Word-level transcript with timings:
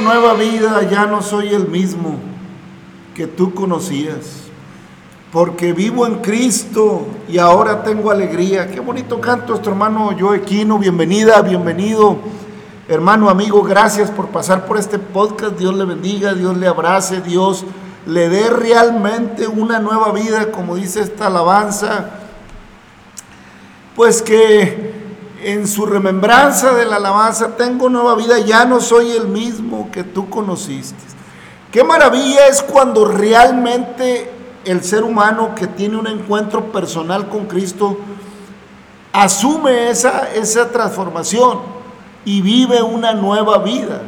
Nueva 0.00 0.34
vida, 0.34 0.82
ya 0.90 1.06
no 1.06 1.22
soy 1.22 1.48
el 1.54 1.68
mismo 1.68 2.16
que 3.14 3.26
tú 3.26 3.54
conocías. 3.54 4.44
Porque 5.32 5.72
vivo 5.72 6.06
en 6.06 6.16
Cristo 6.16 7.06
y 7.28 7.38
ahora 7.38 7.82
tengo 7.82 8.10
alegría. 8.10 8.68
Qué 8.68 8.80
bonito 8.80 9.20
canto 9.20 9.48
nuestro 9.48 9.72
hermano 9.72 10.10
Joequino. 10.18 10.78
Bienvenida, 10.78 11.40
bienvenido. 11.42 12.18
Hermano, 12.88 13.30
amigo, 13.30 13.62
gracias 13.62 14.10
por 14.10 14.28
pasar 14.28 14.66
por 14.66 14.78
este 14.78 14.98
podcast. 14.98 15.56
Dios 15.58 15.74
le 15.76 15.84
bendiga, 15.84 16.34
Dios 16.34 16.56
le 16.56 16.66
abrace, 16.66 17.20
Dios 17.20 17.64
le 18.06 18.28
dé 18.28 18.50
realmente 18.50 19.46
una 19.46 19.78
nueva 19.78 20.12
vida, 20.12 20.50
como 20.50 20.74
dice 20.74 21.00
esta 21.00 21.28
alabanza. 21.28 22.10
Pues 23.94 24.22
que 24.22 25.03
en 25.44 25.68
su 25.68 25.84
remembranza 25.84 26.72
de 26.72 26.86
la 26.86 26.96
alabanza 26.96 27.54
tengo 27.56 27.90
nueva 27.90 28.14
vida, 28.14 28.38
ya 28.38 28.64
no 28.64 28.80
soy 28.80 29.10
el 29.10 29.28
mismo 29.28 29.90
que 29.92 30.02
tú 30.02 30.30
conociste. 30.30 30.96
Qué 31.70 31.84
maravilla 31.84 32.46
es 32.46 32.62
cuando 32.62 33.04
realmente 33.04 34.30
el 34.64 34.82
ser 34.82 35.04
humano 35.04 35.54
que 35.54 35.66
tiene 35.66 35.98
un 35.98 36.06
encuentro 36.06 36.72
personal 36.72 37.28
con 37.28 37.44
Cristo 37.44 37.98
asume 39.12 39.90
esa, 39.90 40.32
esa 40.32 40.70
transformación 40.70 41.58
y 42.24 42.40
vive 42.40 42.80
una 42.80 43.12
nueva 43.12 43.58
vida. 43.58 44.00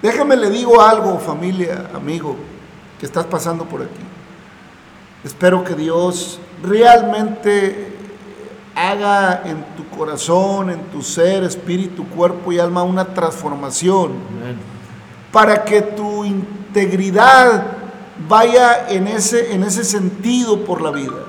Déjame 0.00 0.36
le 0.36 0.48
digo 0.50 0.80
algo, 0.80 1.18
familia, 1.18 1.90
amigo, 1.92 2.36
que 3.00 3.06
estás 3.06 3.26
pasando 3.26 3.64
por 3.64 3.82
aquí. 3.82 4.04
Espero 5.24 5.64
que 5.64 5.74
Dios 5.74 6.38
realmente 6.62 7.95
haga 8.76 9.42
en 9.46 9.64
tu 9.74 9.88
corazón, 9.96 10.68
en 10.68 10.80
tu 10.90 11.00
ser, 11.00 11.42
espíritu, 11.42 12.06
cuerpo 12.10 12.52
y 12.52 12.58
alma 12.58 12.82
una 12.82 13.06
transformación 13.06 14.12
para 15.32 15.64
que 15.64 15.80
tu 15.80 16.24
integridad 16.24 17.66
vaya 18.28 18.86
en 18.90 19.08
ese, 19.08 19.54
en 19.54 19.64
ese 19.64 19.82
sentido 19.82 20.64
por 20.64 20.82
la 20.82 20.90
vida, 20.90 21.24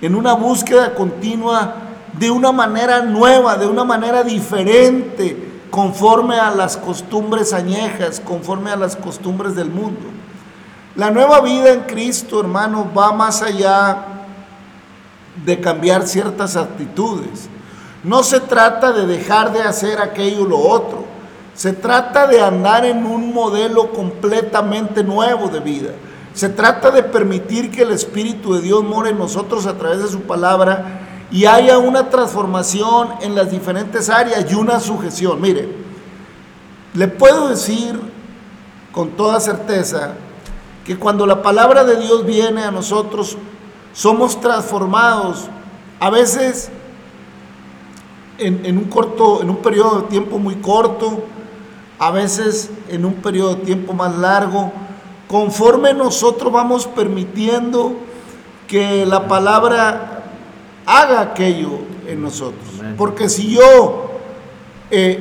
en 0.00 0.14
una 0.14 0.32
búsqueda 0.32 0.94
continua 0.94 1.74
de 2.18 2.30
una 2.30 2.52
manera 2.52 3.02
nueva, 3.02 3.56
de 3.56 3.66
una 3.66 3.84
manera 3.84 4.22
diferente, 4.24 5.44
conforme 5.70 6.36
a 6.36 6.50
las 6.50 6.78
costumbres 6.78 7.52
añejas, 7.52 8.18
conforme 8.18 8.70
a 8.70 8.76
las 8.76 8.96
costumbres 8.96 9.54
del 9.54 9.70
mundo. 9.70 10.06
La 10.96 11.10
nueva 11.10 11.42
vida 11.42 11.70
en 11.70 11.82
Cristo, 11.82 12.40
hermano, 12.40 12.90
va 12.96 13.12
más 13.12 13.42
allá 13.42 14.17
de 15.44 15.60
cambiar 15.60 16.06
ciertas 16.06 16.56
actitudes. 16.56 17.48
No 18.04 18.22
se 18.22 18.40
trata 18.40 18.92
de 18.92 19.06
dejar 19.06 19.52
de 19.52 19.62
hacer 19.62 20.00
aquello 20.00 20.42
o 20.42 20.48
lo 20.48 20.58
otro. 20.58 21.04
Se 21.54 21.72
trata 21.72 22.26
de 22.26 22.40
andar 22.40 22.84
en 22.84 23.04
un 23.04 23.32
modelo 23.34 23.92
completamente 23.92 25.02
nuevo 25.02 25.48
de 25.48 25.60
vida. 25.60 25.90
Se 26.32 26.48
trata 26.48 26.90
de 26.90 27.02
permitir 27.02 27.70
que 27.70 27.82
el 27.82 27.90
Espíritu 27.90 28.54
de 28.54 28.60
Dios 28.60 28.84
more 28.84 29.10
en 29.10 29.18
nosotros 29.18 29.66
a 29.66 29.76
través 29.76 30.02
de 30.02 30.08
su 30.08 30.20
palabra 30.20 31.26
y 31.30 31.46
haya 31.46 31.78
una 31.78 32.08
transformación 32.10 33.08
en 33.20 33.34
las 33.34 33.50
diferentes 33.50 34.08
áreas 34.08 34.46
y 34.48 34.54
una 34.54 34.78
sujeción. 34.78 35.40
Mire, 35.40 35.68
le 36.94 37.08
puedo 37.08 37.48
decir 37.48 38.00
con 38.92 39.10
toda 39.10 39.40
certeza 39.40 40.12
que 40.86 40.96
cuando 40.96 41.26
la 41.26 41.42
palabra 41.42 41.84
de 41.84 41.96
Dios 41.96 42.24
viene 42.24 42.62
a 42.62 42.70
nosotros, 42.70 43.36
somos 43.98 44.40
transformados, 44.40 45.48
a 45.98 46.08
veces 46.08 46.70
en, 48.38 48.64
en 48.64 48.78
un 48.78 48.84
corto, 48.84 49.42
en 49.42 49.50
un 49.50 49.56
periodo 49.56 50.02
de 50.02 50.06
tiempo 50.06 50.38
muy 50.38 50.54
corto, 50.54 51.24
a 51.98 52.12
veces 52.12 52.70
en 52.88 53.04
un 53.04 53.14
periodo 53.14 53.56
de 53.56 53.64
tiempo 53.64 53.92
más 53.94 54.16
largo, 54.16 54.70
conforme 55.26 55.94
nosotros 55.94 56.52
vamos 56.52 56.86
permitiendo 56.86 57.96
que 58.68 59.04
la 59.04 59.26
palabra 59.26 60.22
haga 60.86 61.20
aquello 61.20 61.80
en 62.06 62.22
nosotros. 62.22 62.68
Porque 62.96 63.28
si 63.28 63.50
yo 63.50 64.12
eh, 64.92 65.18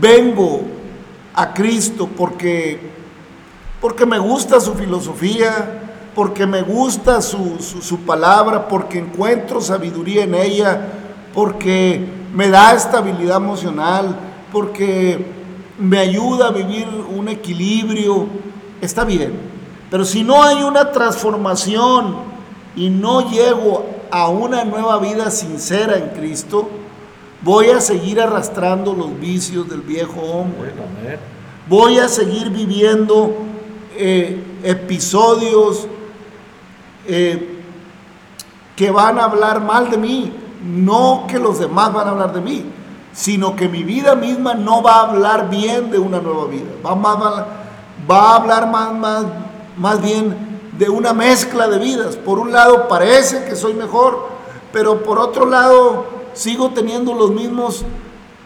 vengo 0.00 0.60
a 1.34 1.52
Cristo 1.52 2.08
porque, 2.16 2.78
porque 3.80 4.06
me 4.06 4.20
gusta 4.20 4.60
su 4.60 4.74
filosofía, 4.74 5.85
porque 6.16 6.46
me 6.46 6.62
gusta 6.62 7.20
su, 7.20 7.58
su, 7.60 7.82
su 7.82 7.98
palabra, 7.98 8.66
porque 8.68 8.98
encuentro 8.98 9.60
sabiduría 9.60 10.24
en 10.24 10.34
ella, 10.34 10.80
porque 11.34 12.02
me 12.32 12.48
da 12.48 12.72
estabilidad 12.72 13.36
emocional, 13.36 14.18
porque 14.50 15.26
me 15.78 15.98
ayuda 15.98 16.48
a 16.48 16.52
vivir 16.52 16.88
un 17.14 17.28
equilibrio, 17.28 18.28
está 18.80 19.04
bien. 19.04 19.34
Pero 19.90 20.06
si 20.06 20.24
no 20.24 20.42
hay 20.42 20.62
una 20.62 20.90
transformación 20.90 22.16
y 22.74 22.88
no 22.88 23.30
llego 23.30 23.84
a 24.10 24.30
una 24.30 24.64
nueva 24.64 24.98
vida 24.98 25.30
sincera 25.30 25.98
en 25.98 26.18
Cristo, 26.18 26.66
voy 27.42 27.66
a 27.66 27.80
seguir 27.82 28.22
arrastrando 28.22 28.94
los 28.94 29.20
vicios 29.20 29.68
del 29.68 29.82
viejo 29.82 30.22
hombre. 30.22 30.72
Voy 31.68 31.98
a 31.98 32.08
seguir 32.08 32.48
viviendo 32.48 33.34
eh, 33.98 34.42
episodios 34.62 35.88
eh, 37.08 37.62
que 38.74 38.90
van 38.90 39.18
a 39.18 39.24
hablar 39.24 39.62
mal 39.62 39.90
de 39.90 39.96
mí, 39.96 40.32
no 40.62 41.24
que 41.28 41.38
los 41.38 41.58
demás 41.58 41.92
van 41.92 42.08
a 42.08 42.10
hablar 42.10 42.32
de 42.32 42.40
mí, 42.40 42.64
sino 43.12 43.56
que 43.56 43.68
mi 43.68 43.82
vida 43.82 44.14
misma 44.14 44.54
no 44.54 44.82
va 44.82 44.96
a 44.96 45.08
hablar 45.08 45.48
bien 45.48 45.90
de 45.90 45.98
una 45.98 46.20
nueva 46.20 46.46
vida, 46.46 46.70
va, 46.84 48.32
a 48.32 48.36
hablar 48.36 48.66
más 49.76 50.02
bien 50.02 50.46
de 50.78 50.88
una 50.88 51.12
mezcla 51.12 51.68
de 51.68 51.78
vidas. 51.78 52.16
Por 52.16 52.38
un 52.38 52.52
lado 52.52 52.88
parece 52.88 53.44
que 53.44 53.56
soy 53.56 53.74
mejor, 53.74 54.28
pero 54.72 55.02
por 55.02 55.18
otro 55.18 55.46
lado 55.46 56.06
sigo 56.34 56.70
teniendo 56.70 57.14
los 57.14 57.30
mismos 57.30 57.84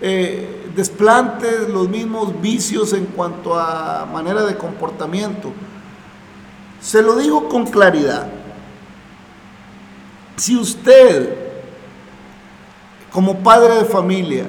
eh, 0.00 0.70
desplantes, 0.74 1.68
los 1.68 1.88
mismos 1.88 2.40
vicios 2.40 2.92
en 2.92 3.06
cuanto 3.06 3.58
a 3.58 4.06
manera 4.12 4.42
de 4.44 4.56
comportamiento. 4.56 5.52
Se 6.80 7.02
lo 7.02 7.16
digo 7.16 7.48
con 7.48 7.66
claridad. 7.66 8.28
Si 10.40 10.56
usted, 10.56 11.36
como 13.12 13.40
padre 13.40 13.74
de 13.74 13.84
familia, 13.84 14.46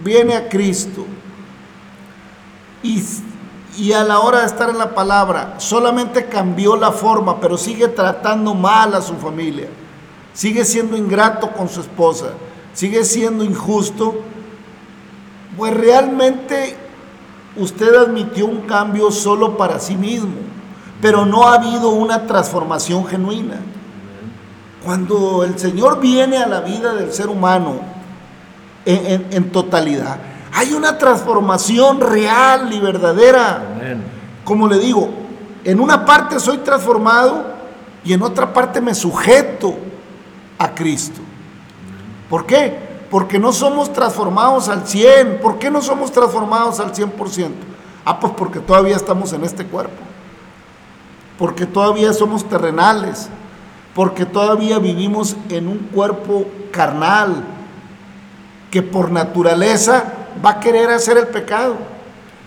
viene 0.00 0.36
a 0.36 0.48
Cristo 0.48 1.04
y 2.80 3.02
y 3.76 3.92
a 3.92 4.04
la 4.04 4.20
hora 4.20 4.40
de 4.40 4.46
estar 4.46 4.70
en 4.70 4.78
la 4.78 4.94
palabra 4.94 5.54
solamente 5.58 6.26
cambió 6.26 6.76
la 6.76 6.92
forma, 6.92 7.40
pero 7.40 7.58
sigue 7.58 7.88
tratando 7.88 8.54
mal 8.54 8.94
a 8.94 9.02
su 9.02 9.14
familia, 9.14 9.68
sigue 10.32 10.64
siendo 10.64 10.96
ingrato 10.96 11.50
con 11.50 11.68
su 11.68 11.80
esposa, 11.80 12.34
sigue 12.72 13.02
siendo 13.04 13.42
injusto, 13.42 14.20
pues 15.56 15.74
realmente 15.74 16.76
usted 17.56 17.96
admitió 17.96 18.46
un 18.46 18.60
cambio 18.60 19.10
solo 19.10 19.56
para 19.56 19.80
sí 19.80 19.96
mismo, 19.96 20.36
pero 21.00 21.26
no 21.26 21.48
ha 21.48 21.54
habido 21.54 21.88
una 21.88 22.28
transformación 22.28 23.04
genuina. 23.06 23.56
Cuando 24.84 25.44
el 25.44 25.58
Señor 25.58 26.00
viene 26.00 26.38
a 26.38 26.46
la 26.46 26.60
vida 26.60 26.94
del 26.94 27.12
ser 27.12 27.28
humano 27.28 27.80
en, 28.84 29.06
en, 29.06 29.26
en 29.30 29.52
totalidad, 29.52 30.18
hay 30.52 30.74
una 30.74 30.98
transformación 30.98 32.00
real 32.00 32.72
y 32.72 32.78
verdadera. 32.78 33.64
Como 34.44 34.68
le 34.68 34.78
digo, 34.78 35.08
en 35.64 35.80
una 35.80 36.04
parte 36.04 36.38
soy 36.38 36.58
transformado 36.58 37.44
y 38.04 38.12
en 38.12 38.22
otra 38.22 38.52
parte 38.52 38.80
me 38.80 38.94
sujeto 38.94 39.74
a 40.58 40.74
Cristo. 40.74 41.20
¿Por 42.28 42.44
qué? 42.44 42.92
Porque 43.10 43.38
no 43.38 43.52
somos 43.52 43.92
transformados 43.92 44.68
al 44.68 44.86
100. 44.86 45.38
¿Por 45.40 45.58
qué 45.58 45.70
no 45.70 45.80
somos 45.80 46.12
transformados 46.12 46.80
al 46.80 46.92
100%? 46.92 47.50
Ah, 48.04 48.20
pues 48.20 48.32
porque 48.36 48.58
todavía 48.58 48.96
estamos 48.96 49.32
en 49.32 49.44
este 49.44 49.64
cuerpo. 49.64 50.02
Porque 51.38 51.64
todavía 51.64 52.12
somos 52.12 52.46
terrenales. 52.48 53.30
Porque 53.94 54.24
todavía 54.24 54.78
vivimos 54.78 55.36
en 55.50 55.68
un 55.68 55.78
cuerpo 55.78 56.46
carnal 56.70 57.44
que 58.70 58.82
por 58.82 59.10
naturaleza 59.10 60.04
va 60.44 60.52
a 60.52 60.60
querer 60.60 60.90
hacer 60.90 61.18
el 61.18 61.28
pecado, 61.28 61.76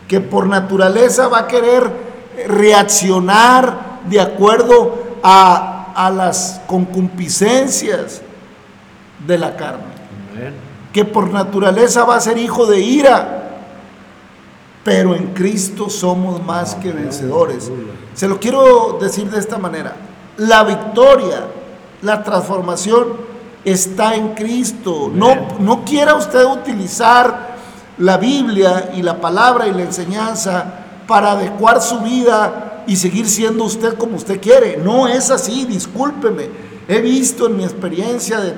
que 0.07 0.19
por 0.19 0.47
naturaleza 0.47 1.27
va 1.27 1.41
a 1.41 1.47
querer 1.47 1.89
reaccionar 2.47 3.99
de 4.09 4.19
acuerdo 4.19 5.19
a, 5.23 5.93
a 5.95 6.09
las 6.09 6.61
concupiscencias 6.67 8.21
de 9.25 9.37
la 9.37 9.55
carne, 9.55 9.85
que 10.91 11.05
por 11.05 11.31
naturaleza 11.31 12.03
va 12.03 12.15
a 12.15 12.21
ser 12.21 12.37
hijo 12.37 12.65
de 12.65 12.79
ira, 12.79 13.41
pero 14.83 15.15
en 15.15 15.33
Cristo 15.33 15.89
somos 15.89 16.43
más 16.43 16.75
que 16.75 16.91
vencedores. 16.91 17.71
Se 18.13 18.27
lo 18.27 18.39
quiero 18.39 18.97
decir 19.01 19.29
de 19.29 19.39
esta 19.39 19.57
manera, 19.57 19.95
la 20.37 20.63
victoria, 20.63 21.47
la 22.01 22.23
transformación 22.23 23.07
está 23.63 24.15
en 24.15 24.29
Cristo. 24.29 25.11
No, 25.13 25.35
no 25.59 25.83
quiera 25.83 26.15
usted 26.15 26.45
utilizar 26.45 27.55
la 27.97 28.17
Biblia 28.17 28.91
y 28.95 29.01
la 29.01 29.19
palabra 29.19 29.67
y 29.67 29.73
la 29.73 29.83
enseñanza 29.83 30.85
para 31.07 31.31
adecuar 31.31 31.81
su 31.81 31.99
vida 31.99 32.83
y 32.87 32.95
seguir 32.95 33.27
siendo 33.27 33.63
usted 33.63 33.97
como 33.97 34.17
usted 34.17 34.39
quiere. 34.39 34.77
No 34.77 35.07
es 35.07 35.31
así, 35.31 35.65
discúlpeme. 35.65 36.49
He 36.87 36.99
visto 36.99 37.47
en 37.47 37.57
mi 37.57 37.63
experiencia 37.63 38.39
de, 38.39 38.51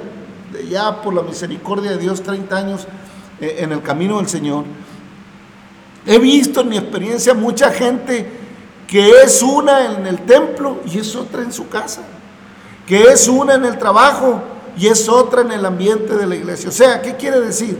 de 0.51 0.67
ya 0.69 1.01
por 1.01 1.13
la 1.13 1.21
misericordia 1.21 1.91
de 1.91 1.97
Dios 1.97 2.21
30 2.23 2.55
años 2.57 2.87
eh, 3.39 3.57
en 3.59 3.71
el 3.71 3.81
camino 3.81 4.17
del 4.17 4.27
Señor. 4.27 4.65
He 6.05 6.19
visto 6.19 6.61
en 6.61 6.69
mi 6.69 6.77
experiencia 6.77 7.33
mucha 7.33 7.69
gente 7.71 8.46
que 8.87 9.21
es 9.21 9.43
una 9.43 9.85
en 9.85 10.07
el 10.07 10.19
templo 10.25 10.77
y 10.85 10.99
es 10.99 11.15
otra 11.15 11.41
en 11.41 11.51
su 11.51 11.67
casa. 11.69 12.01
Que 12.87 13.03
es 13.03 13.27
una 13.27 13.55
en 13.55 13.65
el 13.65 13.77
trabajo 13.77 14.41
y 14.77 14.87
es 14.87 15.09
otra 15.09 15.41
en 15.41 15.51
el 15.51 15.65
ambiente 15.65 16.15
de 16.15 16.25
la 16.25 16.35
iglesia. 16.35 16.69
O 16.69 16.71
sea, 16.71 17.01
¿qué 17.01 17.15
quiere 17.15 17.41
decir? 17.41 17.77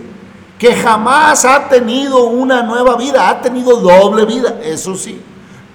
que 0.57 0.75
jamás 0.75 1.45
ha 1.45 1.67
tenido 1.69 2.25
una 2.25 2.63
nueva 2.63 2.95
vida, 2.95 3.29
ha 3.29 3.41
tenido 3.41 3.77
doble 3.77 4.25
vida, 4.25 4.59
eso 4.63 4.95
sí, 4.95 5.21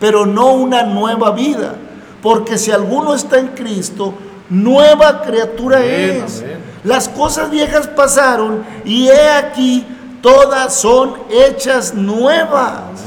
pero 0.00 0.26
no 0.26 0.54
una 0.54 0.82
nueva 0.82 1.30
vida, 1.30 1.76
porque 2.20 2.58
si 2.58 2.70
alguno 2.70 3.14
está 3.14 3.38
en 3.38 3.48
Cristo, 3.48 4.14
nueva 4.48 5.22
criatura 5.22 5.84
es. 5.84 6.44
Las 6.84 7.08
cosas 7.08 7.50
viejas 7.50 7.86
pasaron 7.86 8.64
y 8.84 9.06
he 9.06 9.30
aquí, 9.30 9.86
todas 10.20 10.74
son 10.74 11.14
hechas 11.30 11.94
nuevas. 11.94 13.04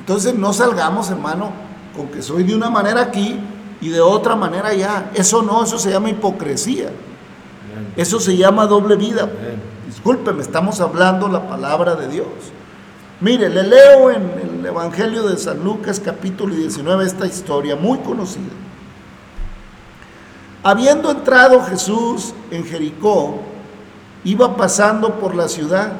Entonces 0.00 0.34
no 0.34 0.54
salgamos, 0.54 1.10
hermano, 1.10 1.50
con 1.94 2.08
que 2.08 2.22
soy 2.22 2.42
de 2.42 2.54
una 2.54 2.70
manera 2.70 3.02
aquí 3.02 3.38
y 3.82 3.90
de 3.90 4.00
otra 4.00 4.34
manera 4.34 4.68
allá. 4.68 5.10
Eso 5.12 5.42
no, 5.42 5.62
eso 5.62 5.78
se 5.78 5.90
llama 5.90 6.08
hipocresía. 6.08 6.90
Eso 7.96 8.18
se 8.18 8.34
llama 8.34 8.66
doble 8.66 8.96
vida. 8.96 9.28
Discúlpeme, 9.86 10.40
estamos 10.40 10.80
hablando 10.80 11.28
la 11.28 11.46
palabra 11.46 11.96
de 11.96 12.08
Dios. 12.08 12.26
Mire, 13.20 13.50
le 13.50 13.62
leo 13.62 14.10
en 14.10 14.22
el 14.60 14.66
Evangelio 14.66 15.24
de 15.24 15.36
San 15.36 15.62
Lucas 15.62 16.00
capítulo 16.02 16.54
19 16.54 17.04
esta 17.04 17.26
historia 17.26 17.76
muy 17.76 17.98
conocida. 17.98 18.52
Habiendo 20.62 21.10
entrado 21.10 21.62
Jesús 21.64 22.32
en 22.50 22.64
Jericó, 22.64 23.38
iba 24.24 24.56
pasando 24.56 25.20
por 25.20 25.34
la 25.34 25.46
ciudad 25.46 25.92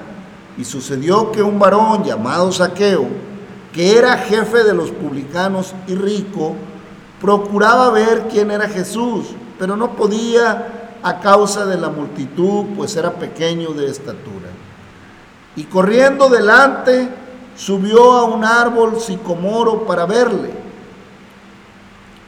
y 0.56 0.64
sucedió 0.64 1.32
que 1.32 1.42
un 1.42 1.58
varón 1.58 2.02
llamado 2.02 2.50
Saqueo, 2.50 3.29
que 3.72 3.96
era 3.96 4.18
jefe 4.18 4.64
de 4.64 4.74
los 4.74 4.90
publicanos 4.90 5.74
y 5.86 5.94
rico, 5.94 6.56
procuraba 7.20 7.90
ver 7.90 8.28
quién 8.30 8.50
era 8.50 8.68
Jesús, 8.68 9.26
pero 9.58 9.76
no 9.76 9.94
podía 9.94 10.98
a 11.02 11.20
causa 11.20 11.66
de 11.66 11.76
la 11.78 11.88
multitud, 11.88 12.66
pues 12.76 12.96
era 12.96 13.12
pequeño 13.12 13.70
de 13.70 13.88
estatura. 13.88 14.48
Y 15.56 15.64
corriendo 15.64 16.28
delante, 16.28 17.08
subió 17.56 18.12
a 18.12 18.24
un 18.24 18.44
árbol 18.44 19.00
sicomoro 19.00 19.86
para 19.86 20.06
verle, 20.06 20.50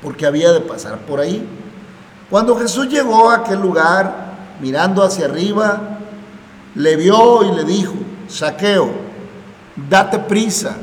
porque 0.03 0.27
había 0.27 0.53
de 0.53 0.61
pasar 0.61 0.99
por 0.99 1.21
ahí. 1.21 1.47
Cuando 2.31 2.57
Jesús 2.57 2.89
llegó 2.89 3.31
a 3.31 3.37
aquel 3.37 3.61
lugar, 3.61 4.33
mirando 4.61 5.03
hacia 5.03 5.27
arriba, 5.27 5.99
le 6.75 6.97
vio 6.97 7.45
y 7.45 7.55
le 7.55 7.65
dijo, 7.65 7.95
Saqueo, 8.29 8.91
date 9.89 10.19
prisa, 10.19 10.77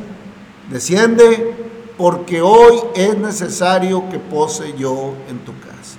desciende, 0.69 1.55
porque 1.97 2.41
hoy 2.41 2.79
es 2.95 3.17
necesario 3.17 4.09
que 4.09 4.19
pose 4.19 4.73
yo 4.77 5.13
en 5.29 5.39
tu 5.39 5.51
casa. 5.59 5.97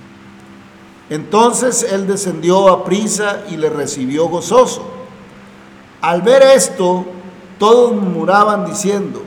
Entonces 1.09 1.85
él 1.91 2.07
descendió 2.07 2.69
a 2.69 2.83
prisa 2.85 3.43
y 3.49 3.57
le 3.57 3.69
recibió 3.69 4.27
gozoso. 4.27 4.81
Al 6.01 6.21
ver 6.21 6.41
esto, 6.41 7.05
todos 7.59 7.93
murmuraban 7.93 8.65
diciendo, 8.65 9.21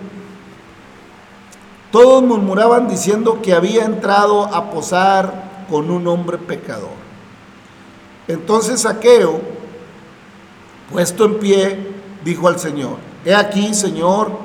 todos 1.93 2.23
murmuraban 2.25 2.89
diciendo 2.89 3.41
que 3.41 3.55
había 3.55 3.85
entrado 3.85 4.43
a 4.47 4.71
posar 4.71 5.67
con 5.71 5.91
un 5.91 6.09
hombre 6.09 6.39
pecador. 6.39 7.05
Entonces 8.27 8.81
Saqueo, 8.81 9.41
puesto 10.91 11.25
en 11.27 11.39
pie, 11.39 11.95
dijo 12.25 12.49
al 12.49 12.59
Señor, 12.59 12.97
he 13.25 13.35
aquí, 13.35 13.75
Señor, 13.75 14.44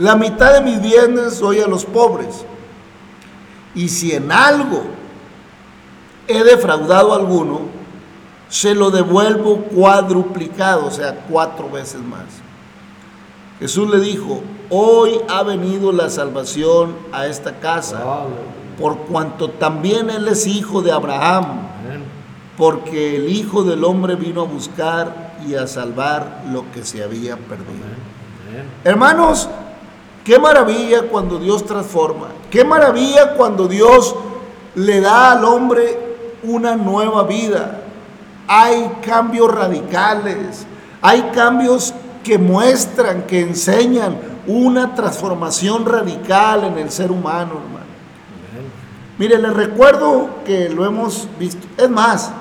la 0.00 0.16
mitad 0.16 0.54
de 0.54 0.62
mis 0.62 0.80
bienes 0.80 1.38
doy 1.40 1.60
a 1.60 1.66
los 1.66 1.84
pobres. 1.84 2.46
Y 3.74 3.90
si 3.90 4.12
en 4.12 4.32
algo 4.32 4.82
he 6.26 6.42
defraudado 6.42 7.12
a 7.12 7.16
alguno, 7.16 7.60
se 8.48 8.74
lo 8.74 8.90
devuelvo 8.90 9.58
cuadruplicado, 9.58 10.86
o 10.86 10.90
sea, 10.90 11.26
cuatro 11.28 11.68
veces 11.68 12.00
más. 12.00 12.24
Jesús 13.58 13.90
le 13.90 14.00
dijo, 14.00 14.40
hoy 14.70 15.20
ha 15.28 15.42
venido 15.42 15.92
la 15.92 16.08
salvación 16.08 16.96
a 17.12 17.26
esta 17.26 17.60
casa, 17.60 18.02
por 18.80 19.00
cuanto 19.00 19.50
también 19.50 20.08
él 20.08 20.26
es 20.28 20.46
hijo 20.46 20.80
de 20.80 20.92
Abraham, 20.92 21.60
porque 22.56 23.16
el 23.16 23.28
Hijo 23.28 23.64
del 23.64 23.84
Hombre 23.84 24.14
vino 24.14 24.40
a 24.40 24.44
buscar 24.44 25.34
y 25.46 25.56
a 25.56 25.66
salvar 25.66 26.44
lo 26.50 26.72
que 26.72 26.86
se 26.86 27.04
había 27.04 27.36
perdido. 27.36 27.84
Hermanos, 28.82 29.48
qué 30.24 30.38
maravilla 30.38 31.02
cuando 31.02 31.38
Dios 31.38 31.64
transforma, 31.64 32.28
qué 32.50 32.64
maravilla 32.64 33.34
cuando 33.34 33.68
Dios 33.68 34.14
le 34.74 35.00
da 35.00 35.32
al 35.32 35.44
hombre 35.44 35.98
una 36.42 36.76
nueva 36.76 37.24
vida. 37.24 37.82
Hay 38.46 38.90
cambios 39.04 39.52
radicales, 39.52 40.66
hay 41.00 41.30
cambios 41.34 41.94
que 42.22 42.38
muestran, 42.38 43.22
que 43.22 43.40
enseñan 43.40 44.18
una 44.46 44.94
transformación 44.94 45.86
radical 45.86 46.64
en 46.64 46.78
el 46.78 46.90
ser 46.90 47.10
humano, 47.10 47.52
hermano. 47.52 47.90
Mire, 49.18 49.38
les 49.38 49.52
recuerdo 49.52 50.30
que 50.44 50.70
lo 50.70 50.86
hemos 50.86 51.28
visto. 51.38 51.66
Es 51.76 51.90
más, 51.90 52.32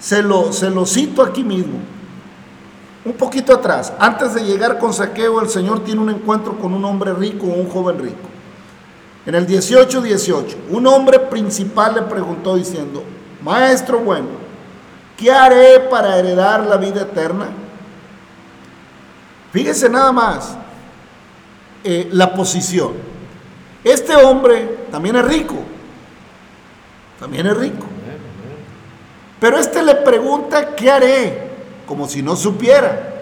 se 0.00 0.22
lo, 0.22 0.52
se 0.52 0.68
lo 0.68 0.84
cito 0.84 1.22
aquí 1.22 1.44
mismo. 1.44 1.78
Un 3.08 3.14
poquito 3.14 3.54
atrás, 3.54 3.90
antes 3.98 4.34
de 4.34 4.42
llegar 4.42 4.78
con 4.78 4.92
saqueo, 4.92 5.40
el 5.40 5.48
Señor 5.48 5.82
tiene 5.82 6.02
un 6.02 6.10
encuentro 6.10 6.58
con 6.58 6.74
un 6.74 6.84
hombre 6.84 7.14
rico, 7.14 7.46
un 7.46 7.66
joven 7.66 7.98
rico. 7.98 8.28
En 9.24 9.34
el 9.34 9.46
18, 9.46 10.02
18, 10.02 10.58
un 10.68 10.86
hombre 10.86 11.18
principal 11.18 11.94
le 11.94 12.02
preguntó 12.02 12.54
diciendo, 12.56 13.02
Maestro 13.42 14.00
bueno, 14.00 14.26
¿qué 15.16 15.32
haré 15.32 15.80
para 15.90 16.18
heredar 16.18 16.66
la 16.66 16.76
vida 16.76 17.00
eterna? 17.00 17.46
Fíjese 19.54 19.88
nada 19.88 20.12
más 20.12 20.58
eh, 21.84 22.10
la 22.12 22.34
posición. 22.34 22.92
Este 23.82 24.16
hombre 24.16 24.84
también 24.90 25.16
es 25.16 25.24
rico, 25.24 25.56
también 27.18 27.46
es 27.46 27.56
rico. 27.56 27.86
Pero 29.40 29.56
este 29.56 29.82
le 29.82 29.94
pregunta, 29.94 30.74
¿qué 30.74 30.90
haré? 30.90 31.47
Como 31.88 32.06
si 32.06 32.22
no 32.22 32.36
supiera. 32.36 33.14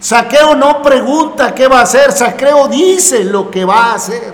Saqueo 0.00 0.54
no 0.54 0.82
pregunta 0.82 1.54
qué 1.54 1.68
va 1.68 1.80
a 1.80 1.82
hacer, 1.82 2.12
Saqueo 2.12 2.68
dice 2.68 3.24
lo 3.24 3.50
que 3.50 3.64
va 3.64 3.92
a 3.92 3.94
hacer. 3.94 4.32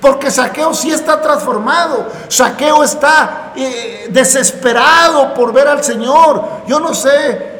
Porque 0.00 0.30
Saqueo 0.30 0.72
sí 0.74 0.90
está 0.90 1.20
transformado. 1.20 2.06
Saqueo 2.28 2.84
está 2.84 3.52
eh, 3.56 4.08
desesperado 4.10 5.34
por 5.34 5.52
ver 5.52 5.66
al 5.68 5.82
Señor. 5.82 6.44
Yo 6.66 6.78
no 6.78 6.94
sé 6.94 7.10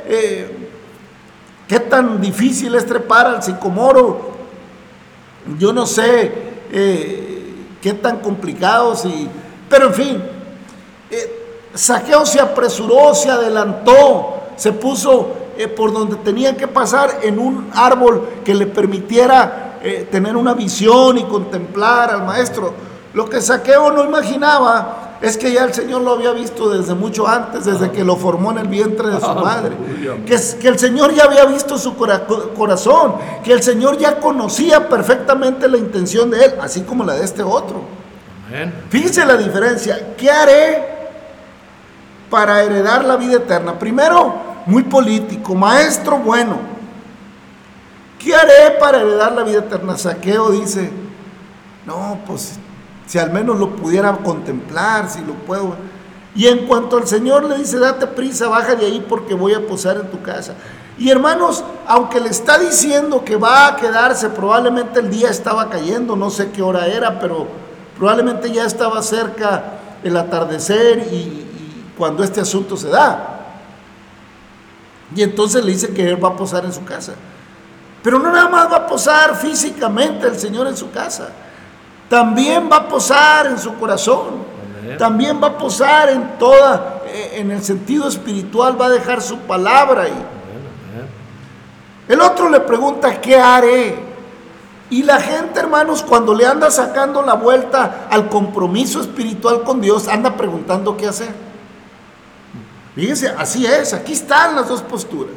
eh, 0.06 0.70
qué 1.66 1.80
tan 1.80 2.20
difícil 2.20 2.74
es 2.74 2.86
trepar 2.86 3.26
al 3.26 3.42
sicomoro. 3.42 4.32
Yo 5.58 5.72
no 5.72 5.84
sé 5.86 6.32
eh, 6.70 7.54
qué 7.82 7.92
tan 7.94 8.18
complicado. 8.20 8.94
Si, 8.94 9.28
pero 9.68 9.88
en 9.88 9.94
fin, 9.94 10.22
Saqueo 11.74 12.24
se 12.24 12.40
apresuró, 12.40 13.14
se 13.14 13.30
adelantó, 13.30 14.37
se 14.58 14.72
puso 14.72 15.32
por 15.76 15.92
donde 15.92 16.16
tenía 16.16 16.56
que 16.56 16.68
pasar 16.68 17.20
en 17.22 17.38
un 17.38 17.70
árbol 17.74 18.28
que 18.44 18.54
le 18.54 18.66
permitiera 18.66 19.78
eh, 19.82 20.08
tener 20.10 20.36
una 20.36 20.54
visión 20.54 21.18
y 21.18 21.24
contemplar 21.24 22.10
al 22.10 22.24
maestro. 22.24 22.72
Lo 23.14 23.28
que 23.28 23.40
Saqueo 23.40 23.90
no 23.92 24.04
imaginaba 24.04 25.16
es 25.20 25.36
que 25.36 25.52
ya 25.52 25.64
el 25.64 25.72
Señor 25.72 26.02
lo 26.02 26.12
había 26.12 26.32
visto 26.32 26.68
desde 26.68 26.94
mucho 26.94 27.26
antes, 27.26 27.64
desde 27.64 27.90
que 27.90 28.04
lo 28.04 28.16
formó 28.16 28.50
en 28.52 28.58
el 28.58 28.68
vientre 28.68 29.08
de 29.08 29.20
su 29.20 29.34
madre. 29.34 29.76
Que, 30.26 30.36
que 30.60 30.68
el 30.68 30.78
Señor 30.78 31.12
ya 31.14 31.24
había 31.24 31.44
visto 31.44 31.78
su 31.78 31.96
corazón, 31.96 33.14
que 33.42 33.52
el 33.52 33.62
Señor 33.62 33.98
ya 33.98 34.18
conocía 34.20 34.88
perfectamente 34.88 35.68
la 35.68 35.78
intención 35.78 36.30
de 36.30 36.44
él, 36.44 36.54
así 36.60 36.82
como 36.82 37.04
la 37.04 37.14
de 37.14 37.24
este 37.24 37.42
otro. 37.42 37.82
Fíjense 38.90 39.24
la 39.24 39.36
diferencia. 39.36 40.14
¿Qué 40.16 40.30
haré 40.30 40.84
para 42.30 42.62
heredar 42.62 43.04
la 43.04 43.16
vida 43.16 43.36
eterna? 43.36 43.78
Primero, 43.78 44.47
muy 44.68 44.82
político, 44.82 45.54
maestro 45.54 46.18
bueno. 46.18 46.58
¿Qué 48.18 48.34
haré 48.34 48.76
para 48.78 49.00
heredar 49.00 49.32
la 49.32 49.42
vida 49.42 49.60
eterna? 49.60 49.96
Saqueo 49.96 50.50
dice, 50.50 50.90
no, 51.86 52.18
pues 52.26 52.58
si 53.06 53.18
al 53.18 53.30
menos 53.30 53.58
lo 53.58 53.74
pudiera 53.76 54.14
contemplar, 54.18 55.08
si 55.08 55.22
lo 55.22 55.32
puedo. 55.32 55.74
Y 56.34 56.48
en 56.48 56.66
cuanto 56.66 56.98
al 56.98 57.08
Señor 57.08 57.44
le 57.44 57.56
dice, 57.56 57.78
date 57.78 58.06
prisa, 58.08 58.48
baja 58.48 58.74
de 58.74 58.84
ahí 58.84 59.04
porque 59.08 59.32
voy 59.32 59.54
a 59.54 59.66
posar 59.66 59.96
en 59.96 60.10
tu 60.10 60.20
casa. 60.20 60.52
Y 60.98 61.08
hermanos, 61.08 61.64
aunque 61.86 62.20
le 62.20 62.28
está 62.28 62.58
diciendo 62.58 63.24
que 63.24 63.36
va 63.36 63.68
a 63.68 63.76
quedarse, 63.76 64.28
probablemente 64.28 65.00
el 65.00 65.08
día 65.08 65.30
estaba 65.30 65.70
cayendo, 65.70 66.14
no 66.14 66.28
sé 66.28 66.50
qué 66.50 66.60
hora 66.60 66.86
era, 66.86 67.18
pero 67.18 67.46
probablemente 67.96 68.52
ya 68.52 68.66
estaba 68.66 69.00
cerca 69.00 69.78
el 70.04 70.14
atardecer 70.14 71.08
y, 71.10 71.16
y 71.16 71.92
cuando 71.96 72.22
este 72.22 72.42
asunto 72.42 72.76
se 72.76 72.88
da. 72.88 73.36
Y 75.14 75.22
entonces 75.22 75.64
le 75.64 75.72
dice 75.72 75.94
que 75.94 76.08
él 76.08 76.22
va 76.22 76.28
a 76.28 76.36
posar 76.36 76.64
en 76.64 76.72
su 76.72 76.84
casa. 76.84 77.14
Pero 78.02 78.18
no 78.18 78.30
nada 78.30 78.48
más 78.48 78.70
va 78.70 78.76
a 78.76 78.86
posar 78.86 79.36
físicamente 79.36 80.26
el 80.26 80.38
Señor 80.38 80.66
en 80.66 80.76
su 80.76 80.90
casa, 80.90 81.30
también 82.08 82.68
va 82.70 82.76
a 82.76 82.88
posar 82.88 83.46
en 83.46 83.58
su 83.58 83.74
corazón, 83.74 84.46
también 84.98 85.42
va 85.42 85.48
a 85.48 85.58
posar 85.58 86.08
en 86.08 86.38
toda, 86.38 87.02
eh, 87.06 87.32
en 87.34 87.50
el 87.50 87.62
sentido 87.62 88.08
espiritual, 88.08 88.80
va 88.80 88.86
a 88.86 88.90
dejar 88.90 89.20
su 89.20 89.38
palabra 89.40 90.02
ahí. 90.02 90.24
El 92.08 92.20
otro 92.22 92.48
le 92.48 92.60
pregunta, 92.60 93.20
¿qué 93.20 93.36
haré? 93.36 93.98
Y 94.90 95.02
la 95.02 95.20
gente, 95.20 95.60
hermanos, 95.60 96.02
cuando 96.02 96.34
le 96.34 96.46
anda 96.46 96.70
sacando 96.70 97.20
la 97.20 97.34
vuelta 97.34 98.06
al 98.10 98.30
compromiso 98.30 99.02
espiritual 99.02 99.62
con 99.62 99.82
Dios, 99.82 100.08
anda 100.08 100.34
preguntando 100.34 100.96
qué 100.96 101.08
hacer. 101.08 101.47
Fíjense, 102.98 103.28
así 103.28 103.64
es, 103.64 103.94
aquí 103.94 104.12
están 104.12 104.56
las 104.56 104.66
dos 104.66 104.82
posturas. 104.82 105.32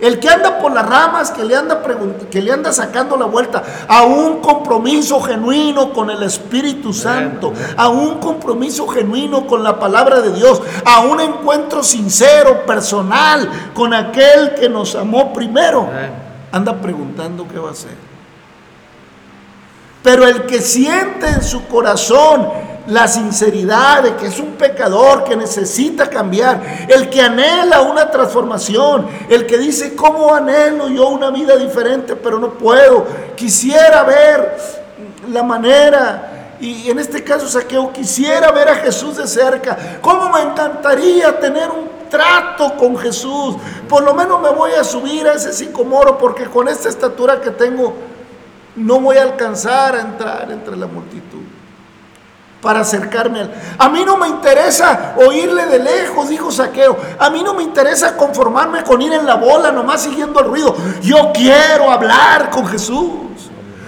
El 0.00 0.18
que 0.18 0.28
anda 0.28 0.58
por 0.58 0.72
las 0.72 0.84
ramas, 0.84 1.30
que 1.30 1.44
le 1.44 1.54
anda, 1.54 1.80
que 2.28 2.42
le 2.42 2.50
anda 2.50 2.72
sacando 2.72 3.16
la 3.16 3.26
vuelta 3.26 3.62
a 3.86 4.02
un 4.02 4.40
compromiso 4.40 5.20
genuino 5.20 5.92
con 5.92 6.10
el 6.10 6.24
Espíritu 6.24 6.92
Santo, 6.92 7.52
a 7.76 7.88
un 7.88 8.18
compromiso 8.18 8.88
genuino 8.88 9.46
con 9.46 9.62
la 9.62 9.78
palabra 9.78 10.22
de 10.22 10.32
Dios, 10.32 10.60
a 10.84 11.02
un 11.02 11.20
encuentro 11.20 11.84
sincero, 11.84 12.66
personal, 12.66 13.48
con 13.74 13.94
aquel 13.94 14.56
que 14.56 14.68
nos 14.68 14.96
amó 14.96 15.32
primero, 15.32 15.88
anda 16.50 16.74
preguntando 16.80 17.46
qué 17.46 17.60
va 17.60 17.68
a 17.68 17.72
hacer. 17.72 17.96
Pero 20.02 20.26
el 20.26 20.46
que 20.46 20.60
siente 20.60 21.28
en 21.28 21.44
su 21.44 21.68
corazón 21.68 22.63
la 22.86 23.08
sinceridad 23.08 24.02
de 24.02 24.16
que 24.16 24.26
es 24.26 24.38
un 24.38 24.52
pecador 24.52 25.24
que 25.24 25.36
necesita 25.36 26.08
cambiar, 26.08 26.86
el 26.88 27.08
que 27.08 27.22
anhela 27.22 27.80
una 27.82 28.10
transformación, 28.10 29.06
el 29.28 29.46
que 29.46 29.58
dice, 29.58 29.94
¿cómo 29.94 30.34
anhelo 30.34 30.88
yo 30.88 31.08
una 31.08 31.30
vida 31.30 31.56
diferente, 31.56 32.14
pero 32.16 32.38
no 32.38 32.54
puedo? 32.54 33.06
Quisiera 33.36 34.02
ver 34.02 34.56
la 35.32 35.42
manera. 35.42 36.56
Y 36.60 36.88
en 36.88 36.98
este 36.98 37.24
caso 37.24 37.48
Saqueo 37.48 37.92
quisiera 37.92 38.50
ver 38.52 38.68
a 38.68 38.76
Jesús 38.76 39.16
de 39.16 39.26
cerca. 39.26 39.76
¿Cómo 40.00 40.30
me 40.30 40.42
encantaría 40.42 41.38
tener 41.40 41.68
un 41.70 42.08
trato 42.08 42.76
con 42.76 42.96
Jesús? 42.96 43.56
Por 43.88 44.02
lo 44.02 44.14
menos 44.14 44.40
me 44.40 44.50
voy 44.50 44.72
a 44.72 44.84
subir 44.84 45.26
a 45.26 45.34
ese 45.34 45.52
sicomoro 45.52 46.16
porque 46.16 46.44
con 46.44 46.68
esta 46.68 46.88
estatura 46.88 47.40
que 47.40 47.50
tengo 47.50 47.94
no 48.76 49.00
voy 49.00 49.16
a 49.18 49.22
alcanzar 49.22 49.96
a 49.96 50.00
entrar 50.00 50.50
entre 50.50 50.76
la 50.76 50.86
multitud 50.86 51.33
para 52.64 52.80
acercarme 52.80 53.40
a 53.40 53.42
él. 53.42 53.54
A 53.78 53.90
mí 53.90 54.02
no 54.06 54.16
me 54.16 54.26
interesa 54.26 55.14
oírle 55.18 55.66
de 55.66 55.78
lejos, 55.80 56.30
dijo 56.30 56.50
Saqueo. 56.50 56.96
A 57.18 57.28
mí 57.28 57.42
no 57.42 57.52
me 57.52 57.62
interesa 57.62 58.16
conformarme 58.16 58.82
con 58.82 59.02
ir 59.02 59.12
en 59.12 59.26
la 59.26 59.34
bola, 59.34 59.70
nomás 59.70 60.02
siguiendo 60.02 60.40
el 60.40 60.46
ruido. 60.46 60.74
Yo 61.02 61.30
quiero 61.34 61.90
hablar 61.90 62.48
con 62.48 62.66
Jesús. 62.66 63.43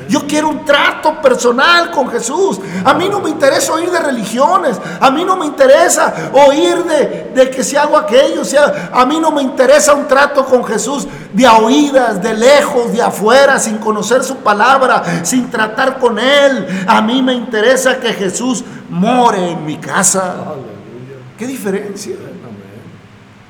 Yo 0.09 0.27
quiero 0.27 0.49
un 0.49 0.65
trato 0.65 1.21
personal 1.21 1.91
con 1.91 2.09
Jesús. 2.09 2.61
A 2.85 2.95
mí 2.95 3.09
no 3.09 3.21
me 3.21 3.31
interesa 3.31 3.73
oír 3.73 3.91
de 3.91 3.99
religiones. 3.99 4.81
A 5.01 5.11
mí 5.11 5.25
no 5.25 5.37
me 5.37 5.47
interesa 5.47 6.31
oír 6.33 6.85
de, 6.85 7.33
de 7.35 7.51
que 7.51 7.65
si 7.65 7.77
hago 7.77 7.97
aquello. 7.97 8.43
A 8.93 9.05
mí 9.05 9.19
no 9.19 9.31
me 9.31 9.43
interesa 9.43 9.95
un 9.95 10.07
trato 10.07 10.45
con 10.45 10.65
Jesús 10.65 11.07
de 11.33 11.47
a 11.47 11.57
oídas, 11.57 12.23
de 12.23 12.35
lejos, 12.35 12.93
de 12.93 13.03
afuera, 13.03 13.59
sin 13.59 13.79
conocer 13.79 14.23
su 14.25 14.37
palabra, 14.37 15.03
sin 15.25 15.51
tratar 15.51 15.99
con 15.99 16.19
Él. 16.19 16.85
A 16.87 17.01
mí 17.03 17.23
me 17.23 17.35
interesa 17.35 17.99
que 17.99 18.13
Jesús 18.13 18.65
more 18.89 19.51
en 19.51 19.65
mi 19.65 19.77
casa. 19.79 20.35
¿Qué 21.37 21.47
diferencia? 21.47 22.17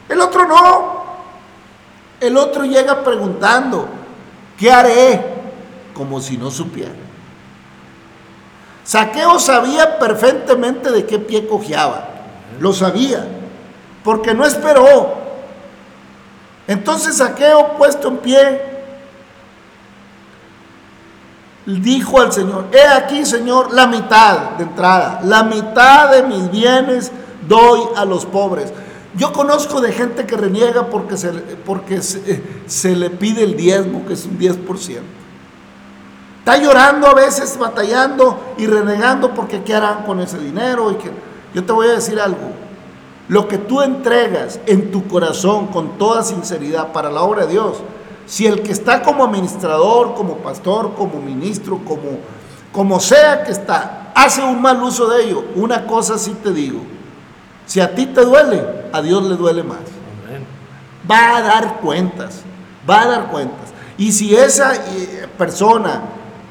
El 0.09 0.21
otro 0.21 0.47
no. 0.47 1.07
El 2.19 2.37
otro 2.37 2.65
llega 2.65 3.05
preguntando, 3.05 3.89
¿qué 4.59 4.73
haré? 4.73 5.36
Como 5.97 6.21
si 6.21 6.37
no 6.37 6.51
supiera. 6.51 6.93
Saqueo 8.85 9.41
sabía 9.41 9.99
perfectamente 9.99 10.93
de 10.93 11.07
qué 11.07 11.19
pie 11.19 11.47
cojeaba. 11.47 12.09
Lo 12.61 12.73
sabía. 12.75 13.27
Porque 14.05 14.35
no 14.35 14.45
esperó. 14.45 15.15
Entonces 16.69 17.17
Saqueo, 17.17 17.77
puesto 17.79 18.09
en 18.09 18.19
pie, 18.19 18.63
dijo 21.65 22.21
al 22.21 22.33
Señor, 22.33 22.67
he 22.73 22.87
aquí, 22.87 23.25
Señor, 23.25 23.73
la 23.73 23.87
mitad 23.87 24.51
de 24.51 24.65
entrada, 24.65 25.21
la 25.25 25.43
mitad 25.43 26.11
de 26.11 26.23
mis 26.23 26.51
bienes 26.51 27.11
doy 27.49 27.81
a 27.97 28.05
los 28.05 28.27
pobres. 28.27 28.73
Yo 29.17 29.33
conozco 29.33 29.81
de 29.81 29.93
gente 29.93 30.27
que 30.27 30.37
reniega 30.37 30.91
porque 30.91 31.17
se, 31.17 31.31
porque 31.31 32.03
se, 32.03 32.43
se 32.67 32.95
le 32.95 33.09
pide 33.09 33.43
el 33.45 33.57
diezmo, 33.57 34.05
que 34.05 34.13
es 34.13 34.27
un 34.27 34.39
10%. 34.39 35.16
Está 36.47 36.59
llorando 36.59 37.09
a 37.09 37.15
veces, 37.15 37.59
batallando 37.59 38.55
y 38.57 38.69
renegando 38.69 39.35
porque 39.35 39.65
qué 39.65 39.75
harán 39.75 40.05
con 40.05 40.21
ese 40.21 40.39
dinero. 40.39 40.93
Y 40.93 40.95
que... 40.95 41.11
Yo 41.53 41.65
te 41.65 41.73
voy 41.73 41.89
a 41.89 41.95
decir 41.95 42.21
algo. 42.21 42.53
Lo 43.27 43.49
que 43.49 43.59
tú 43.59 43.83
entregas 43.83 44.61
en 44.67 44.93
tu 44.93 45.09
corazón 45.09 45.67
con 45.67 45.99
toda 45.99 46.23
sinceridad 46.23 46.93
para 46.93 47.11
la 47.11 47.23
obra 47.23 47.47
de 47.47 47.53
Dios, 47.55 47.79
si 48.27 48.47
el 48.47 48.63
que 48.63 48.71
está 48.71 49.03
como 49.03 49.25
administrador, 49.25 50.15
como 50.15 50.37
pastor, 50.37 50.95
como 50.95 51.21
ministro, 51.21 51.81
como, 51.85 52.21
como 52.71 53.01
sea 53.01 53.43
que 53.43 53.51
está, 53.51 54.13
hace 54.15 54.41
un 54.41 54.63
mal 54.63 54.81
uso 54.81 55.09
de 55.09 55.25
ello, 55.25 55.47
una 55.57 55.85
cosa 55.85 56.17
sí 56.17 56.37
te 56.45 56.53
digo, 56.53 56.79
si 57.67 57.81
a 57.81 57.93
ti 57.93 58.07
te 58.07 58.25
duele, 58.25 58.63
a 58.93 59.03
Dios 59.03 59.25
le 59.25 59.35
duele 59.35 59.65
más. 59.65 59.81
Va 61.11 61.39
a 61.39 61.43
dar 61.43 61.81
cuentas, 61.81 62.43
va 62.89 63.03
a 63.03 63.07
dar 63.09 63.31
cuentas. 63.33 63.71
Y 63.99 64.13
si 64.13 64.37
esa 64.37 64.77
eh, 64.77 65.29
persona 65.37 66.03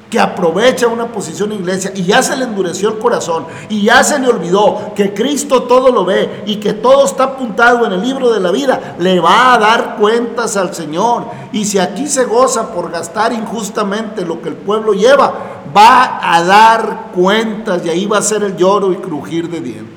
que 0.09 0.19
aprovecha 0.19 0.87
una 0.87 1.07
posición 1.07 1.51
en 1.51 1.59
iglesia 1.59 1.91
y 1.95 2.03
ya 2.03 2.21
se 2.21 2.37
le 2.37 2.45
endureció 2.45 2.89
el 2.89 2.99
corazón 2.99 3.45
y 3.69 3.83
ya 3.83 4.03
se 4.03 4.19
le 4.19 4.27
olvidó 4.27 4.93
que 4.95 5.13
Cristo 5.13 5.63
todo 5.63 5.91
lo 5.91 6.05
ve 6.05 6.43
y 6.45 6.57
que 6.57 6.73
todo 6.73 7.05
está 7.05 7.23
apuntado 7.23 7.85
en 7.85 7.93
el 7.93 8.01
libro 8.01 8.31
de 8.31 8.39
la 8.39 8.51
vida, 8.51 8.95
le 8.99 9.19
va 9.19 9.53
a 9.53 9.57
dar 9.57 9.97
cuentas 9.97 10.57
al 10.57 10.73
Señor. 10.75 11.25
Y 11.51 11.65
si 11.65 11.79
aquí 11.79 12.07
se 12.07 12.25
goza 12.25 12.71
por 12.71 12.91
gastar 12.91 13.33
injustamente 13.33 14.25
lo 14.25 14.41
que 14.41 14.49
el 14.49 14.55
pueblo 14.55 14.93
lleva, 14.93 15.33
va 15.75 16.35
a 16.35 16.43
dar 16.43 17.11
cuentas 17.13 17.83
y 17.85 17.89
ahí 17.89 18.05
va 18.05 18.19
a 18.19 18.21
ser 18.21 18.43
el 18.43 18.55
lloro 18.55 18.91
y 18.91 18.97
crujir 18.97 19.49
de 19.49 19.59
dientes. 19.59 19.95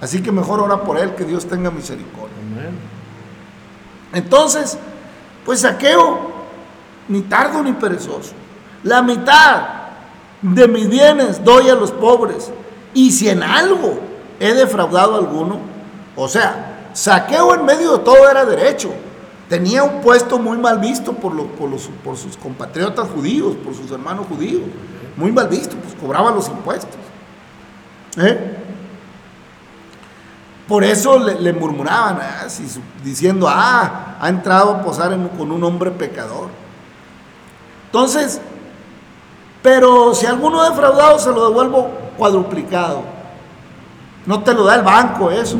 Así 0.00 0.22
que 0.22 0.30
mejor 0.30 0.60
ora 0.60 0.82
por 0.82 0.98
él, 0.98 1.14
que 1.14 1.24
Dios 1.24 1.46
tenga 1.46 1.70
misericordia. 1.70 2.34
Entonces, 4.12 4.78
pues 5.44 5.60
saqueo, 5.60 6.30
ni 7.08 7.22
tardo 7.22 7.62
ni 7.62 7.72
perezoso. 7.72 8.32
La 8.84 9.02
mitad 9.02 9.62
de 10.42 10.68
mis 10.68 10.88
bienes 10.88 11.42
doy 11.42 11.70
a 11.70 11.74
los 11.74 11.90
pobres. 11.90 12.52
Y 12.92 13.10
si 13.10 13.28
en 13.28 13.42
algo 13.42 13.98
he 14.38 14.52
defraudado 14.52 15.14
a 15.14 15.18
alguno, 15.18 15.58
o 16.14 16.28
sea, 16.28 16.90
saqueo 16.92 17.54
en 17.54 17.64
medio 17.64 17.96
de 17.96 18.04
todo 18.04 18.28
era 18.30 18.44
derecho. 18.44 18.92
Tenía 19.48 19.82
un 19.82 20.00
puesto 20.00 20.38
muy 20.38 20.58
mal 20.58 20.78
visto 20.78 21.12
por, 21.12 21.34
por, 21.46 22.16
sus 22.16 22.36
compatriotas 22.36 23.08
judíos, 23.08 23.56
por 23.64 23.74
sus 23.74 23.90
hermanos 23.90 24.26
judíos. 24.28 24.62
Muy 25.16 25.32
mal 25.32 25.48
visto, 25.48 25.76
pues 25.76 25.94
cobraba 25.94 26.30
los 26.30 26.48
impuestos. 26.48 27.00
¿Eh? 28.18 28.58
Por 30.68 30.82
eso 30.82 31.18
le, 31.18 31.52
murmuraban, 31.52 32.18
ah, 32.22 32.46
diciendo, 33.02 33.46
ah, 33.48 34.16
ha 34.18 34.28
entrado 34.28 34.72
a 34.72 34.82
posar 34.82 35.10
con 35.36 35.52
un 35.52 35.62
hombre 35.62 35.90
pecador. 35.90 36.48
Entonces, 37.86 38.40
pero 39.64 40.14
si 40.14 40.26
alguno 40.26 40.60
ha 40.60 40.68
defraudado, 40.68 41.18
se 41.18 41.32
lo 41.32 41.48
devuelvo 41.48 41.88
cuadruplicado. 42.18 43.00
No 44.26 44.42
te 44.42 44.52
lo 44.52 44.62
da 44.64 44.74
el 44.74 44.82
banco 44.82 45.30
eso. 45.30 45.56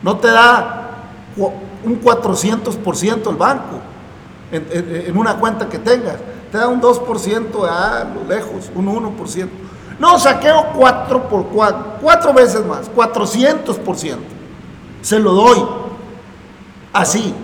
No 0.00 0.16
te 0.18 0.28
da 0.28 0.90
un 1.36 2.00
400% 2.00 3.28
el 3.28 3.34
banco 3.34 3.80
en, 4.52 4.64
en, 4.70 5.06
en, 5.08 5.16
una 5.16 5.34
cuenta 5.34 5.68
que 5.68 5.80
tengas. 5.80 6.18
Te 6.52 6.58
da 6.58 6.68
un 6.68 6.80
2% 6.80 7.68
a 7.68 8.04
lo 8.14 8.32
lejos, 8.32 8.70
un 8.76 8.86
1%. 8.86 9.48
No, 9.98 10.16
saqueo 10.16 10.68
4 10.76 11.28
por 11.28 11.46
4, 11.46 11.84
4 12.00 12.32
veces 12.32 12.64
más, 12.64 12.88
400%. 12.94 14.18
Se 15.02 15.18
lo 15.18 15.32
doy. 15.32 15.66
Así. 16.92 17.34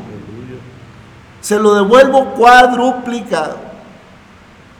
Se 1.40 1.58
lo 1.58 1.74
devuelvo 1.74 2.34
cuadruplicado. 2.34 3.65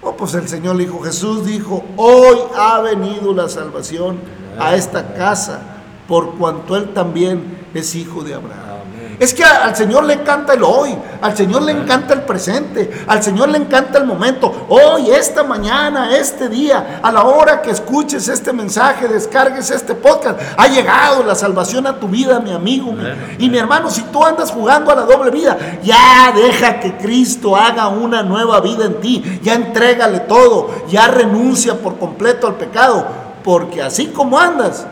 Oh, 0.09 0.17
pues 0.17 0.35
el 0.35 0.49
Señor 0.49 0.77
le 0.77 0.85
dijo, 0.85 1.03
Jesús 1.03 1.45
dijo, 1.45 1.85
hoy 1.97 2.39
ha 2.57 2.81
venido 2.81 3.35
la 3.35 3.49
salvación 3.49 4.21
a 4.57 4.77
esta 4.77 5.15
casa, 5.15 5.61
por 6.07 6.37
cuanto 6.37 6.77
Él 6.77 6.95
también 6.95 7.59
es 7.75 7.93
hijo 7.97 8.23
de 8.23 8.35
Abraham. 8.35 8.76
Es 9.19 9.33
que 9.33 9.45
al 9.45 9.75
Señor 9.75 10.05
le 10.05 10.15
encanta 10.15 10.53
el 10.53 10.63
hoy, 10.63 10.95
al 11.23 11.35
Señor 11.35 11.63
le 11.63 11.73
encanta 11.73 12.13
el 12.13 12.23
presente, 12.23 12.91
al 13.07 13.23
Señor 13.23 13.49
le 13.49 13.57
encanta 13.57 13.99
el 13.99 14.05
momento. 14.05 14.67
Hoy, 14.69 15.11
esta 15.11 15.43
mañana, 15.43 16.15
este 16.15 16.51
día, 16.51 17.01
a 17.03 17.11
la 17.11 17.25
hora 17.25 17.63
que 17.63 17.71
escuches 17.71 18.29
este 18.29 18.53
mensaje, 18.53 19.09
descargues 19.09 19.71
este 19.71 19.95
podcast, 19.95 20.39
ha 20.59 20.67
llegado 20.67 21.23
la 21.23 21.35
salvación 21.35 21.87
a 21.87 21.99
tu 21.99 22.09
vida, 22.09 22.41
mi 22.41 22.53
amigo. 22.53 22.95
Y 23.39 23.49
mi 23.49 23.57
hermano, 23.57 23.91
si 23.91 24.03
tú 24.03 24.23
andas 24.23 24.51
jugando 24.51 24.91
a 24.91 24.97
la 24.97 25.03
doble 25.03 25.31
vida, 25.31 25.57
ya 25.83 26.33
deja 26.35 26.79
que 26.81 26.99
Cristo 26.99 27.57
haga 27.57 27.89
una 27.89 28.23
nueva 28.23 28.61
vida 28.61 28.85
en 28.85 29.01
ti. 29.01 29.41
Ya 29.43 29.55
entrégale 29.55 30.21
todo, 30.21 30.71
ya 30.89 31.09
renuncia 31.09 31.75
por 31.75 31.99
completo 31.99 32.47
al 32.47 32.57
pecado. 32.57 33.07
Porque 33.43 33.83
así 33.83 34.09
como 34.09 34.39
andas, 34.39 34.87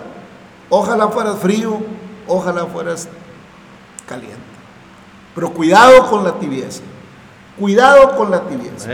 ojalá 0.71 1.09
fueras 1.09 1.39
frío, 1.41 1.79
ojalá 2.27 2.67
fueras 2.67 3.09
caliente. 4.07 4.39
Pero 5.35 5.51
cuidado 5.51 6.09
con 6.09 6.25
la 6.25 6.33
tibieza. 6.39 6.83
Cuidado 7.59 8.17
con 8.17 8.31
la 8.31 8.43
tibieza. 8.43 8.91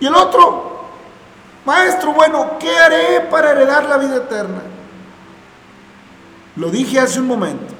Y 0.00 0.06
el 0.06 0.14
otro, 0.14 0.84
maestro, 1.64 2.12
bueno, 2.12 2.58
¿qué 2.58 2.76
haré 2.76 3.20
para 3.30 3.50
heredar 3.50 3.88
la 3.88 3.96
vida 3.98 4.16
eterna? 4.16 4.62
Lo 6.56 6.70
dije 6.70 6.98
hace 6.98 7.20
un 7.20 7.26
momento. 7.26 7.74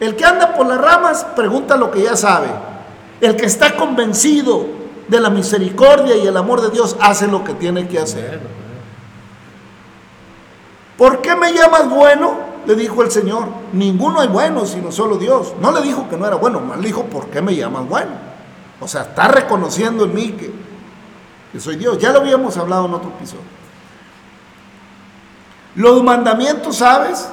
El 0.00 0.14
que 0.14 0.24
anda 0.24 0.54
por 0.54 0.66
las 0.66 0.78
ramas 0.78 1.24
pregunta 1.36 1.76
lo 1.76 1.90
que 1.90 2.02
ya 2.02 2.16
sabe. 2.16 2.48
El 3.20 3.36
que 3.36 3.46
está 3.46 3.76
convencido 3.76 4.66
de 5.08 5.20
la 5.20 5.30
misericordia 5.30 6.16
y 6.16 6.26
el 6.26 6.36
amor 6.36 6.60
de 6.60 6.70
Dios 6.70 6.96
hace 7.00 7.28
lo 7.28 7.44
que 7.44 7.54
tiene 7.54 7.88
que 7.88 7.98
hacer. 7.98 8.40
¿Por 10.98 11.20
qué 11.22 11.34
me 11.36 11.52
llamas 11.52 11.88
bueno? 11.88 12.55
Le 12.66 12.74
dijo 12.74 13.02
el 13.02 13.10
Señor, 13.10 13.48
ninguno 13.72 14.20
hay 14.20 14.28
bueno 14.28 14.66
sino 14.66 14.90
solo 14.90 15.16
Dios. 15.16 15.54
No 15.60 15.70
le 15.72 15.82
dijo 15.82 16.08
que 16.08 16.16
no 16.16 16.26
era 16.26 16.36
bueno, 16.36 16.60
más 16.60 16.78
le 16.78 16.88
dijo, 16.88 17.04
¿por 17.04 17.28
qué 17.28 17.40
me 17.40 17.54
llamas 17.54 17.88
bueno? 17.88 18.10
O 18.80 18.88
sea, 18.88 19.02
está 19.02 19.28
reconociendo 19.28 20.04
en 20.04 20.14
mí 20.14 20.32
que, 20.32 20.52
que 21.52 21.60
soy 21.60 21.76
Dios. 21.76 21.98
Ya 21.98 22.12
lo 22.12 22.20
habíamos 22.20 22.56
hablado 22.56 22.86
en 22.86 22.94
otro 22.94 23.10
episodio. 23.10 23.44
Los 25.76 26.02
mandamientos, 26.02 26.76
¿sabes? 26.76 27.28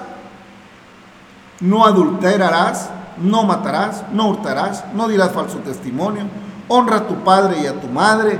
No 1.60 1.86
adulterarás, 1.86 2.89
no 3.17 3.43
matarás, 3.43 4.04
no 4.12 4.30
hurtarás, 4.30 4.84
no 4.93 5.08
dirás 5.08 5.32
falso 5.32 5.58
testimonio, 5.60 6.26
honra 6.67 6.98
a 6.98 7.08
tu 7.08 7.15
padre 7.24 7.62
y 7.62 7.67
a 7.67 7.80
tu 7.80 7.88
madre. 7.88 8.39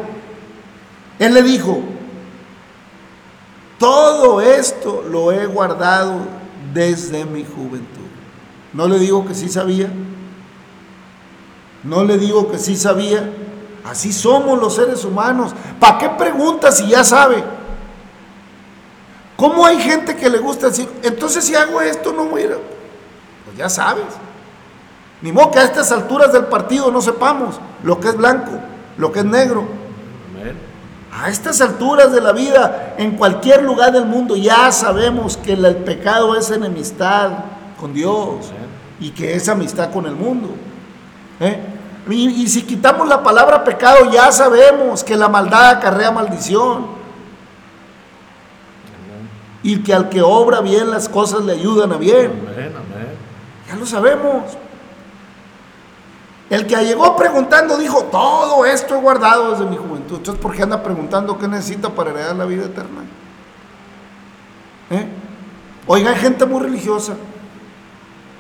Él 1.20 1.34
le 1.34 1.42
dijo, 1.42 1.82
todo 3.80 4.42
esto 4.42 5.04
lo 5.10 5.32
he 5.32 5.46
guardado 5.46 6.43
desde 6.74 7.26
mi 7.26 7.44
juventud. 7.44 8.08
No 8.74 8.88
le 8.88 9.00
digo 9.00 9.26
que 9.26 9.36
sí 9.36 9.50
sabía. 9.50 9.92
No 11.84 12.04
le 12.04 12.18
digo 12.18 12.52
que 12.52 12.58
sí 12.58 12.76
sabía. 12.76 13.32
Así 13.84 14.14
somos 14.14 14.60
los 14.60 14.76
seres 14.76 15.04
humanos. 15.04 15.54
¿Para 15.80 15.98
qué 15.98 16.10
pregunta 16.10 16.72
si 16.72 16.88
ya 16.88 17.04
sabe? 17.04 17.44
¿Cómo 19.36 19.66
hay 19.66 19.78
gente 19.80 20.16
que 20.16 20.30
le 20.30 20.38
gusta 20.38 20.68
decir, 20.68 20.88
entonces 21.02 21.44
si 21.44 21.56
hago 21.56 21.82
esto 21.82 22.14
no 22.14 22.26
voy? 22.26 22.44
Pues 22.44 23.58
ya 23.58 23.68
sabes. 23.68 24.06
Ni 25.22 25.32
modo 25.32 25.52
que 25.52 25.60
a 25.60 25.64
estas 25.64 25.92
alturas 25.92 26.32
del 26.32 26.46
partido 26.46 26.92
no 26.92 27.02
sepamos 27.02 27.60
lo 27.84 28.00
que 28.00 28.10
es 28.10 28.18
blanco, 28.18 28.52
lo 28.98 29.12
que 29.12 29.20
es 29.20 29.26
negro. 29.26 29.66
A 31.16 31.30
estas 31.30 31.62
alturas 31.62 32.12
de 32.12 32.22
la 32.22 32.32
vida, 32.32 32.96
en 32.98 33.12
cualquier 33.12 33.64
lugar 33.64 33.92
del 33.92 34.06
mundo, 34.06 34.36
ya 34.36 34.72
sabemos 34.72 35.38
que 35.38 35.54
el 35.54 35.76
pecado 35.78 36.36
es 36.36 36.50
enemistad 36.50 37.32
con 37.80 37.94
Dios 37.94 38.52
y 39.00 39.12
que 39.12 39.36
es 39.36 39.48
amistad 39.48 39.92
con 39.92 40.06
el 40.08 40.16
mundo. 40.16 40.50
¿eh? 41.40 41.60
Y, 42.10 42.44
y, 42.44 42.48
si 42.48 42.64
quitamos 42.64 43.08
la 43.08 43.22
palabra 43.22 43.64
pecado, 43.64 44.12
ya 44.12 44.32
sabemos 44.32 45.04
que 45.04 45.16
la 45.16 45.30
maldad 45.30 45.70
acarrea 45.70 46.12
maldición. 46.12 46.88
Y 49.62 49.84
que 49.84 49.94
al 49.94 50.10
que 50.10 50.22
obra 50.22 50.60
bien 50.62 50.90
las 50.90 51.08
cosas 51.08 51.46
le 51.46 51.54
ayudan 51.54 51.94
a 51.94 51.98
bien. 51.98 52.32
Ya 53.70 53.76
lo 53.76 53.86
sabemos. 53.86 54.44
El 56.54 56.68
que 56.68 56.76
llegó 56.86 57.16
preguntando 57.16 57.80
dijo, 57.80 58.04
todo 58.12 58.64
esto 58.64 58.94
he 58.94 59.02
guardado 59.02 59.50
desde 59.50 59.66
mi 59.66 59.76
juventud. 59.76 60.18
Entonces, 60.18 60.40
¿por 60.40 60.56
qué 60.56 60.62
anda 60.62 60.84
preguntando 60.84 61.36
qué 61.40 61.48
necesita 61.48 61.90
para 61.90 62.12
heredar 62.12 62.36
la 62.36 62.46
vida 62.46 62.66
eterna? 62.66 63.02
¿Eh? 64.92 65.08
Oiga, 65.88 66.12
hay 66.12 66.18
gente 66.18 66.46
muy 66.46 66.62
religiosa 66.62 67.16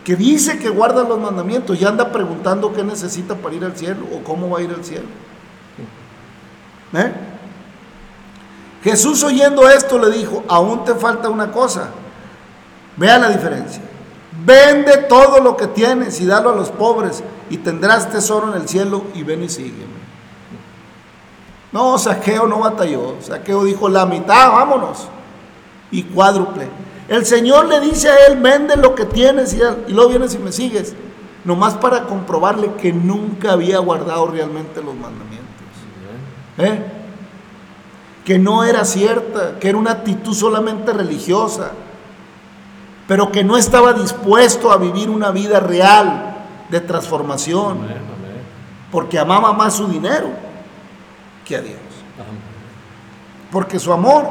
que 0.03 0.15
dice 0.15 0.59
que 0.59 0.69
guarda 0.69 1.01
los 1.01 1.19
mandamientos 1.19 1.81
y 1.81 1.85
anda 1.85 2.11
preguntando 2.11 2.71
qué 2.71 2.83
necesita 2.83 3.33
para 3.33 3.55
ir 3.55 3.65
al 3.65 3.75
cielo 3.75 4.05
o 4.13 4.23
cómo 4.23 4.47
va 4.47 4.59
a 4.59 4.61
ir 4.61 4.69
al 4.69 4.85
cielo. 4.85 5.07
¿Eh? 6.93 7.13
Jesús 8.83 9.23
oyendo 9.23 9.67
esto 9.67 9.97
le 9.97 10.11
dijo, 10.11 10.43
aún 10.47 10.85
te 10.85 10.93
falta 10.93 11.29
una 11.29 11.51
cosa. 11.51 11.89
Vea 12.95 13.17
la 13.17 13.29
diferencia. 13.29 13.81
Vende 14.45 14.97
todo 15.09 15.39
lo 15.39 15.57
que 15.57 15.65
tienes 15.65 16.21
y 16.21 16.27
dalo 16.27 16.51
a 16.51 16.55
los 16.55 16.69
pobres 16.69 17.23
y 17.49 17.57
tendrás 17.57 18.09
tesoro 18.09 18.53
en 18.53 18.61
el 18.61 18.67
cielo 18.67 19.03
y 19.13 19.23
ven 19.23 19.43
y 19.43 19.49
sígueme. 19.49 20.03
No, 21.71 21.97
Saqueo 21.97 22.47
no 22.47 22.59
batalló. 22.59 23.15
Saqueo 23.21 23.63
dijo, 23.63 23.89
la 23.89 24.05
mitad, 24.05 24.51
vámonos. 24.51 25.07
Y 25.91 26.03
cuádruple. 26.03 26.67
El 27.07 27.25
Señor 27.25 27.65
le 27.65 27.79
dice 27.79 28.09
a 28.09 28.27
él, 28.27 28.39
vende 28.39 28.77
lo 28.77 28.95
que 28.95 29.05
tienes 29.05 29.53
y, 29.53 29.57
y 29.87 29.93
luego 29.93 30.11
vienes 30.11 30.35
y 30.35 30.39
me 30.39 30.51
sigues. 30.51 30.95
Nomás 31.43 31.73
para 31.75 32.05
comprobarle 32.05 32.73
que 32.75 32.93
nunca 32.93 33.53
había 33.53 33.79
guardado 33.79 34.27
realmente 34.27 34.81
los 34.81 34.95
mandamientos. 34.95 35.43
¿Eh? 36.57 36.85
Que 38.23 38.39
no 38.39 38.63
era 38.63 38.85
cierta, 38.85 39.59
que 39.59 39.69
era 39.69 39.77
una 39.77 39.91
actitud 39.91 40.33
solamente 40.33 40.93
religiosa 40.93 41.71
pero 43.07 43.31
que 43.31 43.43
no 43.43 43.57
estaba 43.57 43.93
dispuesto 43.93 44.71
a 44.71 44.77
vivir 44.77 45.09
una 45.09 45.31
vida 45.31 45.59
real 45.59 46.32
de 46.73 46.81
transformación, 46.81 47.81
porque 48.91 49.19
amaba 49.19 49.53
más 49.53 49.75
su 49.75 49.87
dinero 49.87 50.29
que 51.45 51.55
a 51.55 51.61
Dios, 51.61 51.77
porque 53.51 53.77
su 53.77 53.93
amor 53.93 54.25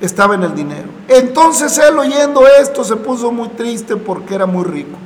estaba 0.00 0.34
en 0.34 0.44
el 0.44 0.54
dinero. 0.54 0.88
Entonces 1.08 1.76
él 1.76 1.98
oyendo 1.98 2.46
esto 2.46 2.82
se 2.84 2.96
puso 2.96 3.30
muy 3.30 3.48
triste 3.50 3.96
porque 3.96 4.34
era 4.34 4.46
muy 4.46 4.64
rico. 4.64 4.96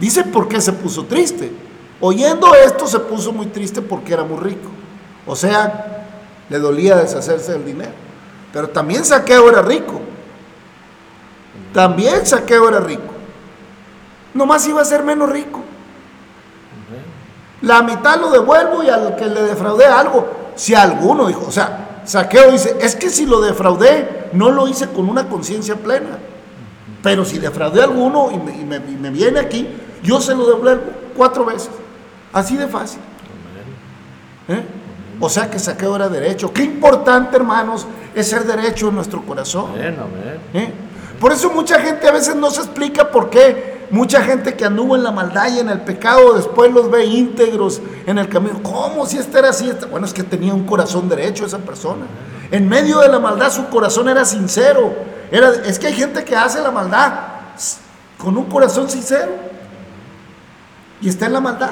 Dice 0.00 0.24
por 0.24 0.48
qué 0.48 0.60
se 0.60 0.72
puso 0.72 1.04
triste. 1.04 1.52
Oyendo 2.00 2.52
esto 2.56 2.88
se 2.88 2.98
puso 2.98 3.32
muy 3.32 3.46
triste 3.46 3.80
porque 3.80 4.14
era 4.14 4.24
muy 4.24 4.38
rico. 4.38 4.68
O 5.28 5.36
sea, 5.36 6.06
le 6.48 6.58
dolía 6.58 6.96
deshacerse 6.96 7.52
del 7.52 7.64
dinero. 7.64 7.92
Pero 8.52 8.68
también 8.68 9.04
Saqueo 9.04 9.48
era 9.48 9.62
rico. 9.62 10.00
También 11.72 12.26
Saqueo 12.26 12.68
era 12.68 12.80
rico. 12.80 13.14
Nomás 14.34 14.66
iba 14.66 14.80
a 14.80 14.84
ser 14.84 15.02
menos 15.02 15.30
rico. 15.30 15.62
La 17.62 17.82
mitad 17.82 18.20
lo 18.20 18.30
devuelvo 18.30 18.82
y 18.82 18.88
al 18.88 19.16
que 19.16 19.26
le 19.26 19.42
defraudé 19.42 19.86
algo, 19.86 20.26
si 20.54 20.74
alguno 20.74 21.26
dijo, 21.26 21.44
o 21.46 21.52
sea, 21.52 22.02
Saqueo 22.04 22.52
dice, 22.52 22.76
es 22.80 22.94
que 22.94 23.10
si 23.10 23.26
lo 23.26 23.40
defraudé, 23.40 24.28
no 24.32 24.50
lo 24.50 24.68
hice 24.68 24.88
con 24.88 25.08
una 25.08 25.28
conciencia 25.28 25.76
plena. 25.76 26.18
Pero 27.02 27.24
si 27.24 27.38
defraudé 27.38 27.80
a 27.80 27.84
alguno 27.84 28.30
y 28.30 28.64
me, 28.64 29.10
viene 29.10 29.40
aquí, 29.40 29.68
yo 30.02 30.20
se 30.20 30.34
lo 30.34 30.46
devuelvo 30.46 30.84
cuatro 31.16 31.44
veces. 31.44 31.70
Así 32.32 32.56
de 32.56 32.66
fácil. 32.66 33.00
¿Eh? 34.48 34.64
O 35.20 35.28
sea 35.28 35.50
que 35.50 35.58
saqueo 35.58 35.96
era 35.96 36.08
derecho. 36.08 36.52
Qué 36.52 36.62
importante, 36.62 37.36
hermanos, 37.36 37.86
es 38.14 38.28
ser 38.28 38.44
derecho 38.44 38.88
en 38.88 38.94
nuestro 38.94 39.22
corazón. 39.22 39.72
¿Eh? 39.76 40.72
Por 41.20 41.32
eso 41.32 41.50
mucha 41.50 41.80
gente 41.80 42.08
a 42.08 42.12
veces 42.12 42.36
no 42.36 42.50
se 42.50 42.60
explica 42.60 43.10
por 43.10 43.28
qué 43.28 43.77
mucha 43.90 44.22
gente 44.22 44.54
que 44.54 44.64
anduvo 44.64 44.96
en 44.96 45.02
la 45.02 45.10
maldad 45.10 45.48
y 45.52 45.58
en 45.58 45.68
el 45.68 45.80
pecado 45.80 46.34
después 46.34 46.72
los 46.72 46.90
ve 46.90 47.04
íntegros 47.06 47.80
en 48.06 48.18
el 48.18 48.28
camino. 48.28 48.62
¿Cómo 48.62 49.06
si 49.06 49.18
este 49.18 49.38
era 49.38 49.50
así? 49.50 49.68
Este-". 49.68 49.86
Bueno, 49.86 50.06
es 50.06 50.12
que 50.12 50.22
tenía 50.22 50.54
un 50.54 50.66
corazón 50.66 51.08
derecho 51.08 51.46
esa 51.46 51.58
persona. 51.58 52.06
En 52.50 52.68
medio 52.68 53.00
de 53.00 53.08
la 53.08 53.18
maldad 53.18 53.52
su 53.52 53.68
corazón 53.68 54.08
era 54.08 54.24
sincero. 54.24 54.94
Era, 55.30 55.52
es 55.64 55.78
que 55.78 55.88
hay 55.88 55.94
gente 55.94 56.24
que 56.24 56.34
hace 56.34 56.60
la 56.60 56.70
maldad 56.70 57.12
con 58.16 58.36
un 58.36 58.46
corazón 58.46 58.88
sincero 58.88 59.32
y 61.00 61.08
está 61.08 61.26
en 61.26 61.32
la 61.34 61.40
maldad. 61.40 61.70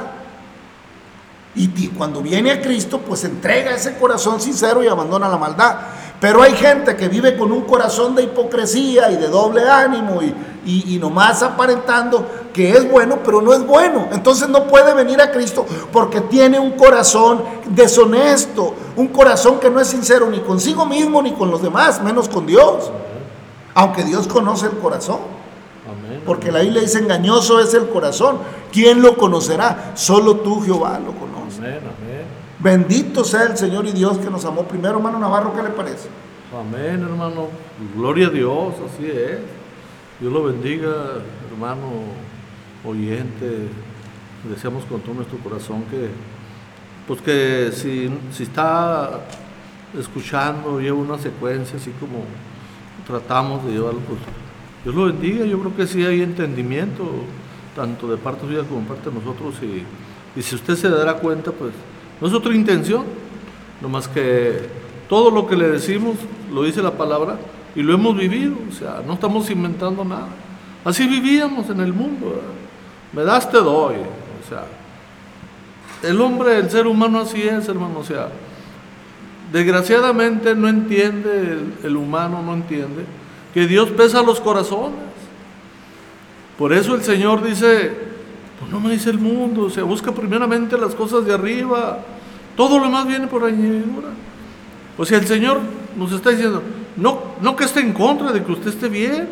Y 1.55 1.89
cuando 1.89 2.21
viene 2.21 2.51
a 2.53 2.61
Cristo, 2.61 3.01
pues 3.01 3.25
entrega 3.25 3.71
ese 3.71 3.97
corazón 3.97 4.43
sincero 4.43 4.85
y 4.85 4.89
abandona 4.89 5.27
la 5.27 5.39
maldad. 5.39 5.77
Pero 6.21 6.43
hay 6.43 6.53
gente 6.53 6.97
que 6.97 7.09
vive 7.09 7.37
con 7.37 7.53
un 7.53 7.63
corazón 7.63 8.15
de 8.15 8.23
hipocresía 8.23 9.11
y 9.11 9.17
de 9.17 9.29
doble 9.29 9.69
ánimo 9.69 10.23
y, 10.23 10.35
y, 10.65 10.99
nomás 10.99 11.43
aparentando 11.43 12.27
que 12.53 12.71
es 12.71 12.91
bueno, 12.91 13.19
pero 13.23 13.43
no 13.43 13.53
es 13.53 13.65
bueno. 13.67 14.09
Entonces 14.13 14.49
no 14.49 14.67
puede 14.67 14.95
venir 14.95 15.21
a 15.21 15.31
Cristo 15.31 15.67
porque 15.93 16.23
tiene 16.23 16.59
un 16.59 16.73
corazón 16.73 17.43
deshonesto, 17.67 18.75
un 18.97 19.09
corazón 19.09 19.61
que 19.61 19.69
no 19.69 19.79
es 19.79 19.89
sincero 19.89 20.29
ni 20.31 20.41
consigo 20.41 20.87
mismo 20.87 21.21
ni 21.21 21.33
con 21.33 21.51
los 21.51 21.63
demás, 21.63 22.03
menos 22.03 22.29
con 22.29 22.47
Dios. 22.47 22.91
Aunque 23.75 24.03
Dios 24.03 24.27
conoce 24.27 24.67
el 24.67 24.79
corazón. 24.79 25.37
Porque 26.25 26.51
la 26.51 26.61
Biblia 26.61 26.81
dice 26.81 26.99
engañoso 26.99 27.61
es 27.61 27.75
el 27.75 27.89
corazón. 27.89 28.39
¿Quién 28.73 29.03
lo 29.03 29.17
conocerá? 29.17 29.93
Solo 29.95 30.37
tú, 30.37 30.63
Jehová, 30.63 30.99
lo 30.99 31.13
conoces. 31.13 31.83
Bendito 32.67 33.23
sea 33.23 33.45
el 33.45 33.57
Señor 33.57 33.87
y 33.87 33.93
Dios 33.93 34.19
que 34.19 34.29
nos 34.29 34.45
amó 34.45 34.65
primero, 34.65 34.97
hermano 34.97 35.21
Navarro, 35.21 35.55
¿qué 35.55 35.63
le 35.63 35.69
parece? 35.69 36.09
Amén, 36.53 37.01
hermano. 37.01 37.47
Gloria 37.95 38.27
a 38.27 38.31
Dios, 38.31 38.75
así 38.85 39.07
es. 39.07 39.39
Dios 40.19 40.33
lo 40.33 40.43
bendiga, 40.43 41.23
hermano 41.49 41.87
oyente. 42.85 43.69
Deseamos 44.51 44.85
con 44.87 45.01
todo 45.01 45.15
nuestro 45.15 45.39
corazón 45.39 45.85
que, 45.85 46.09
pues 47.07 47.23
que 47.23 47.71
si, 47.73 48.11
si 48.33 48.43
está 48.43 49.21
escuchando, 49.97 50.81
lleva 50.81 50.99
una 50.99 51.19
secuencia 51.19 51.77
así 51.77 51.93
como 52.01 52.25
tratamos 53.07 53.65
de 53.65 53.75
llevarlo, 53.75 54.01
pues 54.01 54.19
Dios 54.83 54.93
lo 54.93 55.05
bendiga. 55.05 55.45
Yo 55.45 55.61
creo 55.61 55.77
que 55.77 55.87
sí 55.87 56.05
hay 56.05 56.21
entendimiento, 56.21 57.05
tanto 57.77 58.09
de 58.09 58.17
parte 58.17 58.45
suya 58.45 58.65
como 58.65 58.81
de 58.81 58.87
parte 58.89 59.09
de 59.09 59.15
nosotros. 59.15 59.55
Y, 59.63 59.85
y 60.37 60.43
si 60.43 60.57
usted 60.57 60.75
se 60.75 60.89
dará 60.89 61.15
cuenta, 61.15 61.53
pues 61.53 61.71
no 62.21 62.27
es 62.27 62.33
otra 62.33 62.55
intención, 62.55 63.05
nomás 63.81 64.09
que 64.09 64.61
todo 65.09 65.31
lo 65.31 65.47
que 65.47 65.57
le 65.57 65.69
decimos 65.69 66.17
lo 66.53 66.63
dice 66.63 66.83
la 66.83 66.93
palabra 66.93 67.39
y 67.75 67.83
lo 67.83 67.93
hemos 67.93 68.17
vivido, 68.17 68.57
o 68.69 68.73
sea, 68.73 69.03
no 69.07 69.15
estamos 69.15 69.51
inventando 69.51 70.05
nada. 70.05 70.29
Así 70.85 71.07
vivíamos 71.07 71.69
en 71.69 71.81
el 71.81 71.93
mundo, 71.93 72.41
me 73.13 73.23
das, 73.23 73.51
te 73.51 73.59
doy, 73.59 73.97
o 73.97 74.49
sea, 74.49 74.65
el 76.03 76.21
hombre, 76.21 76.59
el 76.59 76.71
ser 76.71 76.87
humano 76.87 77.21
así 77.21 77.43
es, 77.43 77.69
hermano, 77.69 77.99
o 77.99 78.05
sea, 78.05 78.29
desgraciadamente 79.53 80.55
no 80.55 80.69
entiende, 80.69 81.59
el, 81.83 81.97
humano 81.97 82.43
no 82.43 82.55
entiende, 82.55 83.05
que 83.55 83.67
Dios 83.67 83.91
pesa 83.91 84.23
los 84.23 84.41
corazones. 84.41 84.99
Por 86.59 86.73
eso 86.73 86.95
el 86.95 87.03
Señor 87.03 87.43
dice, 87.43 87.93
pues 88.59 88.71
no 88.71 88.81
me 88.81 88.91
dice 88.91 89.11
el 89.11 89.19
mundo, 89.19 89.65
o 89.65 89.71
sea, 89.71 89.85
busca 89.85 90.13
primeramente 90.13 90.79
las 90.79 90.95
cosas 90.95 91.25
de 91.27 91.35
arriba, 91.35 91.99
todo 92.57 92.79
lo 92.79 92.85
demás 92.85 93.07
viene 93.07 93.27
por 93.27 93.45
añadidura. 93.45 94.09
O 94.97 95.05
sea, 95.05 95.19
el 95.19 95.27
Señor 95.27 95.61
nos 95.97 96.13
está 96.13 96.31
diciendo, 96.31 96.63
no, 96.97 97.21
no 97.41 97.55
que 97.55 97.65
esté 97.65 97.81
en 97.81 97.93
contra 97.93 98.33
de 98.33 98.43
que 98.43 98.53
usted 98.53 98.69
esté 98.69 98.89
bien. 98.89 99.29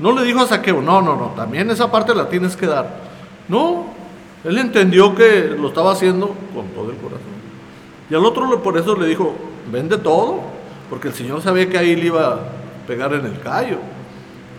No 0.00 0.12
le 0.12 0.24
dijo 0.24 0.40
a 0.40 0.46
Saqueo, 0.46 0.80
no, 0.80 1.00
no, 1.00 1.14
no, 1.14 1.26
también 1.36 1.70
esa 1.70 1.90
parte 1.90 2.14
la 2.14 2.28
tienes 2.28 2.56
que 2.56 2.66
dar. 2.66 3.00
No, 3.48 3.86
él 4.44 4.58
entendió 4.58 5.14
que 5.14 5.54
lo 5.58 5.68
estaba 5.68 5.92
haciendo 5.92 6.34
con 6.54 6.66
todo 6.68 6.90
el 6.90 6.96
corazón. 6.96 7.20
Y 8.08 8.14
al 8.14 8.24
otro 8.24 8.62
por 8.62 8.76
eso 8.78 8.96
le 8.96 9.06
dijo, 9.06 9.34
vende 9.70 9.98
todo, 9.98 10.40
porque 10.88 11.08
el 11.08 11.14
Señor 11.14 11.42
sabía 11.42 11.68
que 11.68 11.78
ahí 11.78 11.94
le 11.94 12.06
iba 12.06 12.26
a 12.32 12.38
pegar 12.86 13.12
en 13.12 13.26
el 13.26 13.38
callo. 13.40 13.78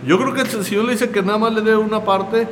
Yo 0.06 0.18
creo 0.18 0.32
que 0.32 0.40
el 0.42 0.64
Señor 0.64 0.84
le 0.84 0.92
dice 0.92 1.10
que 1.10 1.22
nada 1.22 1.38
más 1.38 1.52
le 1.52 1.60
dé 1.60 1.76
una 1.76 2.02
parte 2.02 2.48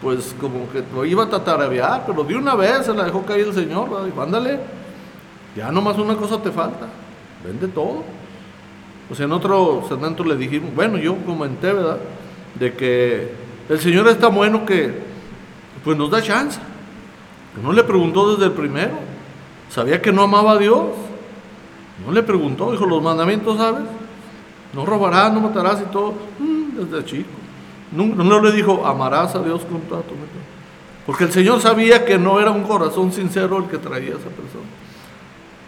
pues 0.00 0.34
como 0.40 0.70
que 0.70 0.82
lo 0.94 1.04
iba 1.04 1.24
a 1.24 1.28
tatarabear, 1.28 2.04
pero 2.06 2.24
de 2.24 2.34
una 2.34 2.54
vez 2.54 2.86
se 2.86 2.94
la 2.94 3.04
dejó 3.04 3.24
caer 3.24 3.48
el 3.48 3.54
Señor, 3.54 4.04
dijo, 4.04 4.22
ándale, 4.22 4.58
ya 5.56 5.70
nomás 5.70 5.98
una 5.98 6.16
cosa 6.16 6.40
te 6.40 6.50
falta, 6.50 6.86
vende 7.44 7.68
todo. 7.68 8.02
Sea, 9.14 9.26
en 9.26 9.32
otro 9.32 9.84
segmento 9.88 10.22
le 10.22 10.36
dijimos, 10.36 10.72
bueno, 10.74 10.96
yo 10.96 11.16
comenté, 11.26 11.72
¿verdad? 11.72 11.98
De 12.54 12.72
que 12.74 13.32
el 13.68 13.80
Señor 13.80 14.06
es 14.08 14.18
tan 14.18 14.32
bueno 14.32 14.64
que 14.64 14.94
pues 15.82 15.96
nos 15.96 16.10
da 16.10 16.22
chance. 16.22 16.60
No 17.60 17.72
le 17.72 17.82
preguntó 17.82 18.32
desde 18.32 18.46
el 18.46 18.52
primero, 18.52 18.92
sabía 19.68 20.00
que 20.00 20.12
no 20.12 20.22
amaba 20.22 20.52
a 20.52 20.58
Dios, 20.58 20.84
no 22.06 22.12
le 22.12 22.22
preguntó, 22.22 22.70
dijo, 22.70 22.86
los 22.86 23.02
mandamientos, 23.02 23.56
¿sabes? 23.56 23.82
No 24.72 24.86
robarás, 24.86 25.32
no 25.32 25.40
matarás 25.40 25.80
y 25.80 25.90
todo, 25.92 26.14
mm, 26.38 26.78
desde 26.78 27.04
chico. 27.04 27.39
No, 27.92 28.40
le 28.40 28.52
dijo, 28.52 28.86
amarás 28.86 29.34
a 29.34 29.42
Dios 29.42 29.62
con 29.62 29.80
toda 29.82 30.02
tu 30.02 30.14
mente. 30.14 30.30
Porque 31.06 31.24
el 31.24 31.32
Señor 31.32 31.60
sabía 31.60 32.04
que 32.04 32.18
no 32.18 32.40
era 32.40 32.50
un 32.50 32.62
corazón 32.62 33.12
sincero 33.12 33.58
el 33.58 33.64
que 33.64 33.78
traía 33.78 34.14
a 34.14 34.18
esa 34.18 34.28
persona. 34.28 34.64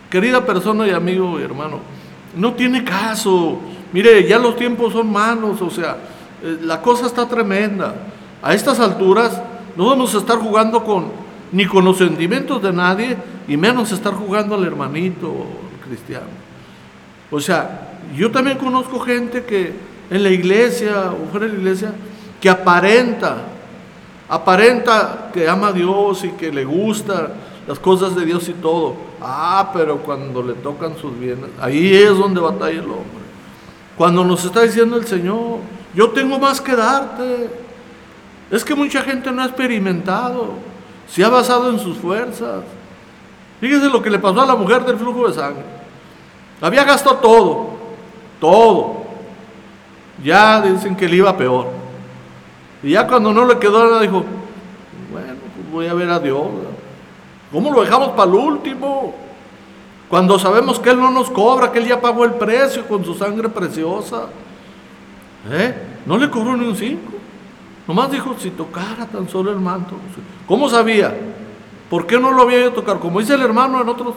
Querida 0.08 0.44
persona 0.44 0.86
y 0.86 0.90
amigo 0.90 1.40
y 1.40 1.42
hermano, 1.42 1.80
no 2.36 2.52
tiene 2.52 2.84
caso. 2.84 3.58
Mire, 3.92 4.26
ya 4.28 4.38
los 4.38 4.56
tiempos 4.56 4.92
son 4.92 5.10
malos, 5.10 5.60
o 5.60 5.70
sea, 5.70 5.96
eh, 6.42 6.58
la 6.62 6.80
cosa 6.80 7.06
está 7.06 7.26
tremenda. 7.26 7.94
A 8.42 8.54
estas 8.54 8.78
alturas 8.78 9.42
no 9.76 9.86
vamos 9.86 10.14
a 10.14 10.18
estar 10.18 10.38
jugando 10.38 10.84
con, 10.84 11.06
ni 11.50 11.66
con 11.66 11.84
los 11.84 11.98
sentimientos 11.98 12.62
de 12.62 12.72
nadie, 12.72 13.16
y 13.48 13.56
menos 13.56 13.90
estar 13.90 14.14
jugando 14.14 14.54
al 14.54 14.64
hermanito 14.64 15.34
cristiano. 15.84 16.26
O 17.30 17.40
sea, 17.40 17.98
yo 18.14 18.30
también 18.30 18.58
conozco 18.58 19.00
gente 19.00 19.44
que 19.44 19.72
en 20.10 20.22
la 20.22 20.30
iglesia 20.30 21.10
o 21.10 21.30
fuera 21.30 21.46
de 21.46 21.54
la 21.54 21.58
iglesia, 21.58 21.94
que 22.42 22.50
aparenta, 22.50 23.36
aparenta 24.28 25.30
que 25.32 25.48
ama 25.48 25.68
a 25.68 25.72
Dios 25.72 26.24
y 26.24 26.30
que 26.30 26.50
le 26.50 26.64
gusta 26.64 27.30
las 27.68 27.78
cosas 27.78 28.16
de 28.16 28.24
Dios 28.24 28.48
y 28.48 28.54
todo. 28.54 28.96
Ah, 29.20 29.70
pero 29.72 29.98
cuando 29.98 30.42
le 30.42 30.54
tocan 30.54 30.96
sus 30.96 31.16
bienes, 31.16 31.50
ahí 31.60 31.94
es 31.94 32.10
donde 32.18 32.40
batalla 32.40 32.80
el 32.80 32.90
hombre. 32.90 33.22
Cuando 33.96 34.24
nos 34.24 34.44
está 34.44 34.62
diciendo 34.62 34.96
el 34.96 35.06
Señor, 35.06 35.58
yo 35.94 36.10
tengo 36.10 36.36
más 36.40 36.60
que 36.60 36.74
darte. 36.74 37.48
Es 38.50 38.64
que 38.64 38.74
mucha 38.74 39.02
gente 39.02 39.30
no 39.30 39.40
ha 39.42 39.46
experimentado, 39.46 40.54
se 41.06 41.24
ha 41.24 41.28
basado 41.28 41.70
en 41.70 41.78
sus 41.78 41.96
fuerzas. 41.96 42.64
Fíjese 43.60 43.88
lo 43.88 44.02
que 44.02 44.10
le 44.10 44.18
pasó 44.18 44.40
a 44.40 44.46
la 44.46 44.56
mujer 44.56 44.84
del 44.84 44.96
flujo 44.98 45.28
de 45.28 45.34
sangre. 45.34 45.62
Había 46.60 46.82
gastado 46.82 47.18
todo, 47.18 47.70
todo. 48.40 49.04
Ya 50.24 50.60
dicen 50.60 50.96
que 50.96 51.08
le 51.08 51.16
iba 51.18 51.36
peor. 51.36 51.81
Y 52.82 52.90
ya 52.90 53.06
cuando 53.06 53.32
no 53.32 53.44
le 53.46 53.58
quedó 53.58 53.84
nada, 53.84 54.00
dijo, 54.00 54.24
bueno, 55.12 55.34
pues 55.54 55.70
voy 55.72 55.86
a 55.86 55.94
ver 55.94 56.10
a 56.10 56.18
Dios. 56.18 56.46
¿Cómo 57.52 57.72
lo 57.72 57.82
dejamos 57.82 58.10
para 58.10 58.30
el 58.30 58.36
último? 58.36 59.14
Cuando 60.08 60.38
sabemos 60.38 60.78
que 60.78 60.90
Él 60.90 60.98
no 60.98 61.10
nos 61.10 61.30
cobra, 61.30 61.70
que 61.70 61.78
Él 61.78 61.86
ya 61.86 62.00
pagó 62.00 62.24
el 62.24 62.34
precio 62.34 62.86
con 62.86 63.04
su 63.04 63.14
sangre 63.14 63.48
preciosa. 63.48 64.26
¿Eh? 65.50 65.74
No 66.06 66.18
le 66.18 66.30
cobró 66.30 66.56
ni 66.56 66.66
un 66.66 66.76
cinco. 66.76 67.12
Nomás 67.86 68.10
dijo, 68.10 68.34
si 68.38 68.50
tocara 68.50 69.06
tan 69.06 69.28
solo 69.28 69.50
el 69.50 69.60
manto. 69.60 69.96
¿Cómo 70.46 70.68
sabía? 70.68 71.14
¿Por 71.90 72.06
qué 72.06 72.18
no 72.18 72.30
lo 72.32 72.42
había 72.42 72.60
ido 72.60 72.70
a 72.70 72.74
tocar? 72.74 72.98
Como 72.98 73.20
dice 73.20 73.34
el 73.34 73.42
hermano 73.42 73.80
en, 73.80 73.88
otros, 73.88 74.14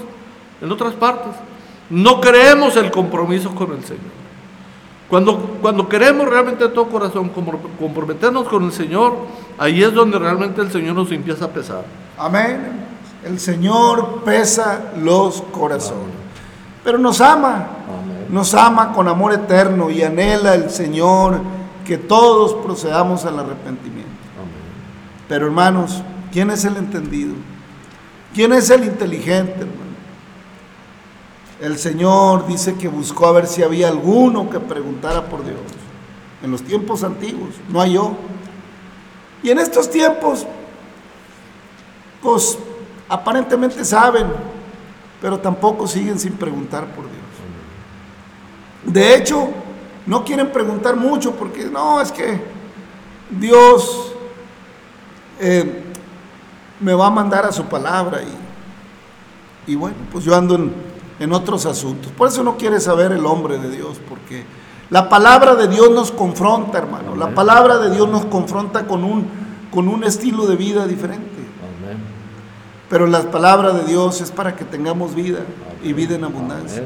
en 0.61 0.71
otras 0.71 0.93
partes. 0.93 1.33
No 1.89 2.21
creemos 2.21 2.75
el 2.77 2.91
compromiso 2.91 3.53
con 3.53 3.71
el 3.73 3.83
Señor. 3.83 4.24
Cuando, 5.09 5.37
cuando 5.61 5.87
queremos 5.87 6.27
realmente 6.27 6.63
de 6.63 6.69
todo 6.71 6.89
corazón 6.89 7.29
comprometernos 7.79 8.47
con 8.47 8.63
el 8.63 8.71
Señor, 8.71 9.15
ahí 9.57 9.83
es 9.83 9.93
donde 9.93 10.17
realmente 10.17 10.61
el 10.61 10.71
Señor 10.71 10.95
nos 10.95 11.11
empieza 11.11 11.45
a 11.45 11.49
pesar. 11.49 11.83
Amén. 12.17 12.85
El 13.23 13.39
Señor 13.39 14.23
pesa 14.23 14.91
los 14.97 15.41
corazones. 15.41 16.15
Pero 16.83 16.97
nos 16.97 17.21
ama. 17.21 17.67
Nos 18.29 18.53
ama 18.55 18.93
con 18.93 19.07
amor 19.07 19.33
eterno 19.33 19.89
y 19.89 20.01
anhela 20.01 20.55
el 20.55 20.69
Señor 20.71 21.39
que 21.85 21.97
todos 21.97 22.53
procedamos 22.65 23.25
al 23.25 23.39
arrepentimiento. 23.39 24.09
Pero 25.29 25.45
hermanos, 25.45 26.01
¿quién 26.31 26.49
es 26.49 26.65
el 26.65 26.77
entendido? 26.77 27.33
¿Quién 28.33 28.53
es 28.53 28.69
el 28.69 28.83
inteligente, 28.83 29.61
hermano? 29.61 29.84
El 31.59 31.77
Señor 31.77 32.47
dice 32.47 32.75
que 32.75 32.87
buscó 32.87 33.27
a 33.27 33.31
ver 33.31 33.47
si 33.47 33.63
había 33.63 33.87
alguno 33.87 34.49
que 34.49 34.59
preguntara 34.59 35.25
por 35.25 35.43
Dios. 35.43 35.59
En 36.43 36.51
los 36.51 36.61
tiempos 36.63 37.03
antiguos, 37.03 37.55
no 37.69 37.85
yo. 37.85 38.13
Y 39.41 39.49
en 39.51 39.59
estos 39.59 39.89
tiempos, 39.89 40.45
pues 42.21 42.57
aparentemente 43.07 43.85
saben, 43.85 44.27
pero 45.21 45.39
tampoco 45.39 45.87
siguen 45.87 46.19
sin 46.19 46.33
preguntar 46.33 46.87
por 46.87 47.05
Dios. 47.05 47.15
De 48.85 49.15
hecho, 49.15 49.49
no 50.05 50.25
quieren 50.25 50.51
preguntar 50.51 50.95
mucho 50.95 51.31
porque 51.35 51.65
no, 51.65 52.01
es 52.01 52.11
que 52.11 52.41
Dios 53.29 54.13
eh, 55.39 55.83
me 56.79 56.93
va 56.93 57.07
a 57.07 57.11
mandar 57.11 57.45
a 57.45 57.51
su 57.51 57.65
palabra 57.65 58.21
y, 58.21 59.71
y 59.71 59.75
bueno, 59.75 59.95
pues 60.11 60.23
yo 60.23 60.35
ando 60.35 60.55
en, 60.55 60.94
en 61.19 61.33
otros 61.33 61.65
asuntos. 61.65 62.11
Por 62.11 62.27
eso 62.27 62.43
no 62.43 62.57
quiere 62.57 62.79
saber 62.79 63.11
el 63.11 63.25
hombre 63.25 63.57
de 63.57 63.69
Dios, 63.69 63.99
porque 64.07 64.43
la 64.89 65.09
palabra 65.09 65.55
de 65.55 65.67
Dios 65.67 65.91
nos 65.91 66.11
confronta, 66.11 66.77
hermano. 66.77 67.15
La 67.15 67.33
palabra 67.33 67.77
de 67.77 67.91
Dios 67.91 68.07
nos 68.09 68.25
confronta 68.25 68.85
con 68.85 69.03
un, 69.03 69.25
con 69.71 69.87
un 69.87 70.03
estilo 70.03 70.45
de 70.45 70.55
vida 70.55 70.87
diferente. 70.87 71.35
Pero 72.89 73.07
la 73.07 73.21
palabra 73.31 73.71
de 73.71 73.83
Dios 73.85 74.21
es 74.21 74.29
para 74.29 74.55
que 74.55 74.63
tengamos 74.63 75.15
vida 75.15 75.39
y 75.83 75.93
vida 75.93 76.15
en 76.15 76.23
abundancia. 76.23 76.83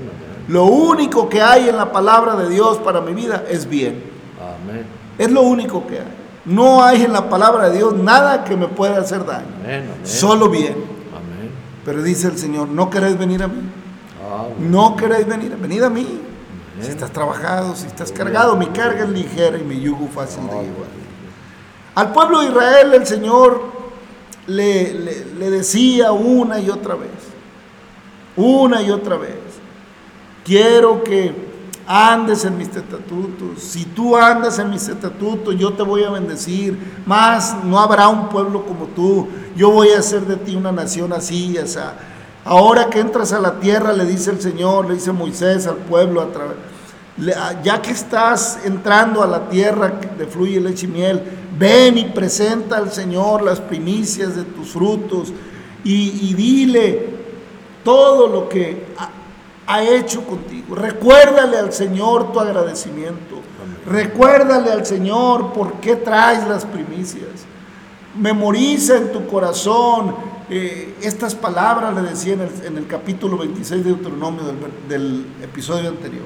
Lo 0.47 0.65
único 0.65 1.27
que 1.29 1.41
hay 1.41 1.69
en 1.69 1.75
la 1.75 1.91
palabra 1.91 2.35
de 2.35 2.49
Dios 2.49 2.77
para 2.77 3.01
mi 3.01 3.13
vida 3.13 3.43
es 3.49 3.67
bien. 3.67 4.03
Es 5.17 5.29
lo 5.29 5.41
único 5.41 5.85
que 5.85 5.99
hay. 5.99 6.19
No 6.45 6.81
hay 6.83 7.03
en 7.03 7.11
la 7.13 7.29
palabra 7.29 7.69
de 7.69 7.77
Dios 7.77 7.93
nada 7.93 8.45
que 8.45 8.55
me 8.55 8.67
pueda 8.67 8.99
hacer 8.99 9.25
daño. 9.25 9.47
Solo 10.03 10.49
bien. 10.49 10.75
Pero 11.83 12.01
dice 12.01 12.27
el 12.27 12.37
Señor, 12.37 12.69
¿no 12.69 12.89
queréis 12.89 13.17
venir 13.17 13.43
a 13.43 13.47
mí? 13.47 13.61
No 14.59 14.95
queréis 14.95 15.27
venir, 15.27 15.55
venid 15.57 15.83
a 15.83 15.89
mí. 15.89 16.21
Si 16.81 16.89
estás 16.89 17.11
trabajado, 17.11 17.75
si 17.75 17.87
estás 17.87 18.11
cargado, 18.11 18.55
mi 18.55 18.67
carga 18.67 19.03
es 19.03 19.09
ligera 19.09 19.57
y 19.57 19.63
mi 19.63 19.79
yugo 19.81 20.07
fácil 20.07 20.43
de 20.47 20.53
llevar. 20.53 20.87
Al 21.95 22.13
pueblo 22.13 22.39
de 22.39 22.47
Israel 22.47 22.93
el 22.93 23.05
Señor 23.05 23.61
le, 24.47 24.93
le, 24.93 25.49
decía 25.49 26.13
una 26.13 26.59
y 26.59 26.69
otra 26.69 26.95
vez, 26.95 27.09
una 28.37 28.81
y 28.81 28.91
otra 28.91 29.17
vez, 29.17 29.35
quiero 30.45 31.03
que 31.03 31.49
andes 31.85 32.45
en 32.45 32.57
mis 32.57 32.67
estatutos. 32.69 33.61
Si 33.61 33.83
tú 33.83 34.15
andas 34.15 34.59
en 34.59 34.69
mis 34.69 34.87
estatutos, 34.87 35.55
yo 35.57 35.73
te 35.73 35.83
voy 35.83 36.03
a 36.03 36.11
bendecir. 36.11 36.77
Más 37.05 37.63
no 37.63 37.79
habrá 37.79 38.07
un 38.07 38.29
pueblo 38.29 38.63
como 38.65 38.85
tú. 38.85 39.27
Yo 39.55 39.71
voy 39.71 39.89
a 39.89 39.99
hacer 39.99 40.21
de 40.21 40.37
ti 40.37 40.55
una 40.55 40.71
nación 40.71 41.11
así, 41.11 41.57
o 41.57 41.67
sea, 41.67 42.08
Ahora 42.45 42.89
que 42.89 42.99
entras 42.99 43.33
a 43.33 43.39
la 43.39 43.59
tierra, 43.59 43.93
le 43.93 44.05
dice 44.05 44.31
el 44.31 44.41
Señor, 44.41 44.87
le 44.87 44.95
dice 44.95 45.11
Moisés 45.11 45.67
al 45.67 45.75
pueblo, 45.75 46.21
a 46.21 46.31
través, 46.31 46.57
ya 47.63 47.81
que 47.81 47.91
estás 47.91 48.59
entrando 48.63 49.21
a 49.21 49.27
la 49.27 49.49
tierra 49.49 49.99
de 50.17 50.25
fluye 50.25 50.59
leche 50.61 50.85
y 50.85 50.89
miel, 50.89 51.21
ven 51.57 51.97
y 51.97 52.05
presenta 52.05 52.77
al 52.77 52.91
Señor 52.91 53.41
las 53.41 53.59
primicias 53.59 54.35
de 54.35 54.43
tus 54.43 54.69
frutos 54.69 55.33
y, 55.83 56.33
dile 56.33 57.09
todo 57.83 58.27
lo 58.27 58.47
que 58.47 58.85
ha, 59.67 59.83
hecho 59.83 60.25
contigo. 60.25 60.75
Recuérdale 60.75 61.57
al 61.57 61.71
Señor 61.73 62.31
tu 62.31 62.39
agradecimiento. 62.39 63.41
Recuérdale 63.85 64.71
al 64.71 64.85
Señor 64.85 65.53
por 65.53 65.73
qué 65.73 65.95
traes 65.95 66.47
las 66.47 66.65
primicias. 66.65 67.45
Memoriza 68.17 68.97
en 68.97 69.11
tu 69.11 69.27
corazón 69.27 70.15
eh, 70.49 70.95
estas 71.01 71.35
palabras, 71.35 71.93
le 71.93 72.01
decía 72.01 72.33
en 72.33 72.77
el, 72.77 72.87
capítulo 72.87 73.37
26 73.37 73.83
de 73.83 73.89
Deuteronomio 73.91 74.43
del, 74.43 74.57
del 74.87 75.25
episodio 75.43 75.89
anterior. 75.89 76.25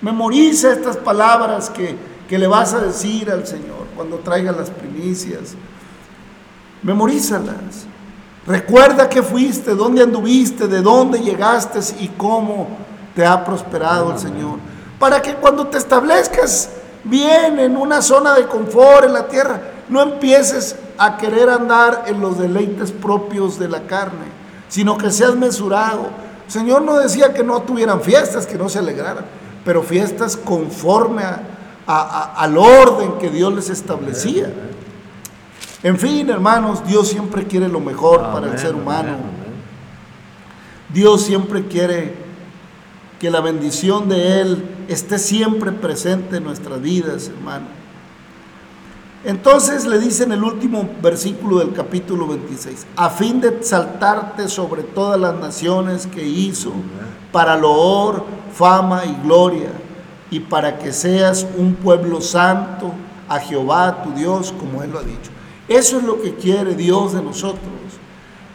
Memoriza 0.00 0.72
estas 0.72 0.96
palabras 0.96 1.68
que, 1.68 1.94
que, 2.28 2.38
le 2.38 2.46
vas 2.46 2.72
a 2.72 2.80
decir 2.80 3.30
al 3.30 3.46
Señor 3.46 3.86
cuando 3.94 4.18
traiga 4.18 4.52
las 4.52 4.70
primicias. 4.70 5.54
Memorízalas. 6.82 7.86
Recuerda 8.46 9.08
que 9.08 9.22
fuiste, 9.22 9.74
dónde 9.74 10.02
anduviste, 10.02 10.66
de 10.68 10.80
dónde 10.80 11.18
llegaste 11.18 11.80
y 12.00 12.08
cómo 12.08 12.68
te 13.14 13.26
ha 13.26 13.44
prosperado 13.44 14.12
el 14.12 14.18
Señor. 14.18 14.58
Para 14.98 15.20
que 15.20 15.34
cuando 15.34 15.66
te 15.66 15.76
establezcas 15.76 16.70
bien 17.04 17.58
en 17.58 17.76
una 17.76 18.00
zona 18.00 18.34
de 18.34 18.46
confort 18.46 19.04
en 19.04 19.12
la 19.12 19.28
tierra, 19.28 19.60
no 19.88 20.00
empieces 20.00 20.76
a 20.98 21.16
querer 21.16 21.48
andar 21.48 22.04
en 22.06 22.20
los 22.20 22.38
deleites 22.38 22.92
propios 22.92 23.58
de 23.58 23.68
la 23.68 23.82
carne, 23.86 24.26
sino 24.68 24.98
que 24.98 25.10
seas 25.10 25.36
mesurado. 25.36 26.10
El 26.46 26.52
Señor 26.52 26.82
no 26.82 26.98
decía 26.98 27.32
que 27.32 27.44
no 27.44 27.62
tuvieran 27.62 28.00
fiestas, 28.00 28.46
que 28.46 28.56
no 28.56 28.68
se 28.68 28.78
alegraran 28.78 29.24
pero 29.68 29.82
fiestas 29.82 30.34
conforme 30.34 31.22
al 31.86 32.56
orden 32.56 33.18
que 33.18 33.28
Dios 33.28 33.54
les 33.54 33.68
establecía. 33.68 34.50
En 35.82 35.98
fin, 35.98 36.30
hermanos, 36.30 36.86
Dios 36.86 37.08
siempre 37.08 37.46
quiere 37.46 37.68
lo 37.68 37.78
mejor 37.78 38.32
para 38.32 38.50
el 38.50 38.58
ser 38.58 38.74
humano. 38.74 39.18
Dios 40.88 41.22
siempre 41.22 41.66
quiere 41.66 42.14
que 43.20 43.30
la 43.30 43.42
bendición 43.42 44.08
de 44.08 44.40
Él 44.40 44.64
esté 44.88 45.18
siempre 45.18 45.70
presente 45.70 46.38
en 46.38 46.44
nuestras 46.44 46.80
vidas, 46.80 47.28
hermano. 47.28 47.66
Entonces 49.28 49.84
le 49.84 49.98
dice 49.98 50.24
en 50.24 50.32
el 50.32 50.42
último 50.42 50.88
versículo 51.02 51.58
del 51.58 51.74
capítulo 51.74 52.26
26, 52.28 52.86
a 52.96 53.10
fin 53.10 53.42
de 53.42 53.48
exaltarte 53.48 54.48
sobre 54.48 54.82
todas 54.82 55.20
las 55.20 55.34
naciones 55.34 56.06
que 56.06 56.26
hizo, 56.26 56.72
para 57.30 57.54
loor, 57.54 58.24
fama 58.54 59.04
y 59.04 59.14
gloria, 59.22 59.68
y 60.30 60.40
para 60.40 60.78
que 60.78 60.94
seas 60.94 61.46
un 61.58 61.74
pueblo 61.74 62.22
santo 62.22 62.90
a 63.28 63.38
Jehová 63.38 64.02
tu 64.02 64.12
Dios, 64.12 64.54
como 64.58 64.82
Él 64.82 64.92
lo 64.92 64.98
ha 64.98 65.02
dicho. 65.02 65.30
Eso 65.68 65.98
es 65.98 66.04
lo 66.04 66.22
que 66.22 66.34
quiere 66.36 66.74
Dios 66.74 67.12
de 67.12 67.20
nosotros, 67.20 67.60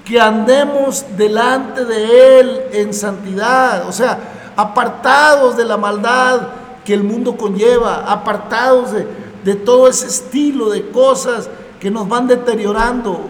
que 0.03 0.19
andemos 0.19 1.05
delante 1.15 1.86
de 1.86 2.39
Él 2.39 2.62
en 2.71 2.95
santidad, 2.95 3.88
o 3.88 3.91
sea, 3.91 4.17
apartados 4.55 5.55
de 5.55 5.65
la 5.65 5.77
maldad 5.77 6.47
que 6.83 6.95
el 6.95 7.03
mundo 7.03 7.38
conlleva, 7.38 8.12
apartados 8.12 8.91
de, 8.91 9.22
de 9.43 9.56
todo 9.56 9.88
ese 9.88 10.08
estilo 10.08 10.69
de 10.69 10.89
cosas 10.89 11.49
que 11.79 11.91
nos 11.91 12.08
van 12.08 12.27
deteriorando. 12.27 13.29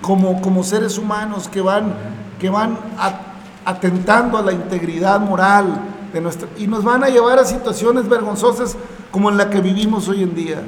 como, 0.00 0.40
como 0.40 0.62
seres 0.62 0.96
humanos 0.96 1.48
que 1.48 1.60
van, 1.60 1.92
que 2.38 2.48
van 2.50 2.78
atentando 3.64 4.38
a 4.38 4.42
la 4.42 4.52
integridad 4.52 5.20
moral 5.20 5.80
de 6.12 6.20
nuestra, 6.20 6.48
y 6.56 6.66
nos 6.66 6.84
van 6.84 7.04
a 7.04 7.08
llevar 7.08 7.38
a 7.38 7.44
situaciones 7.44 8.08
vergonzosas 8.08 8.76
como 9.10 9.28
en 9.28 9.36
la 9.36 9.50
que 9.50 9.60
vivimos 9.60 10.08
hoy 10.08 10.22
en 10.22 10.34
día. 10.34 10.62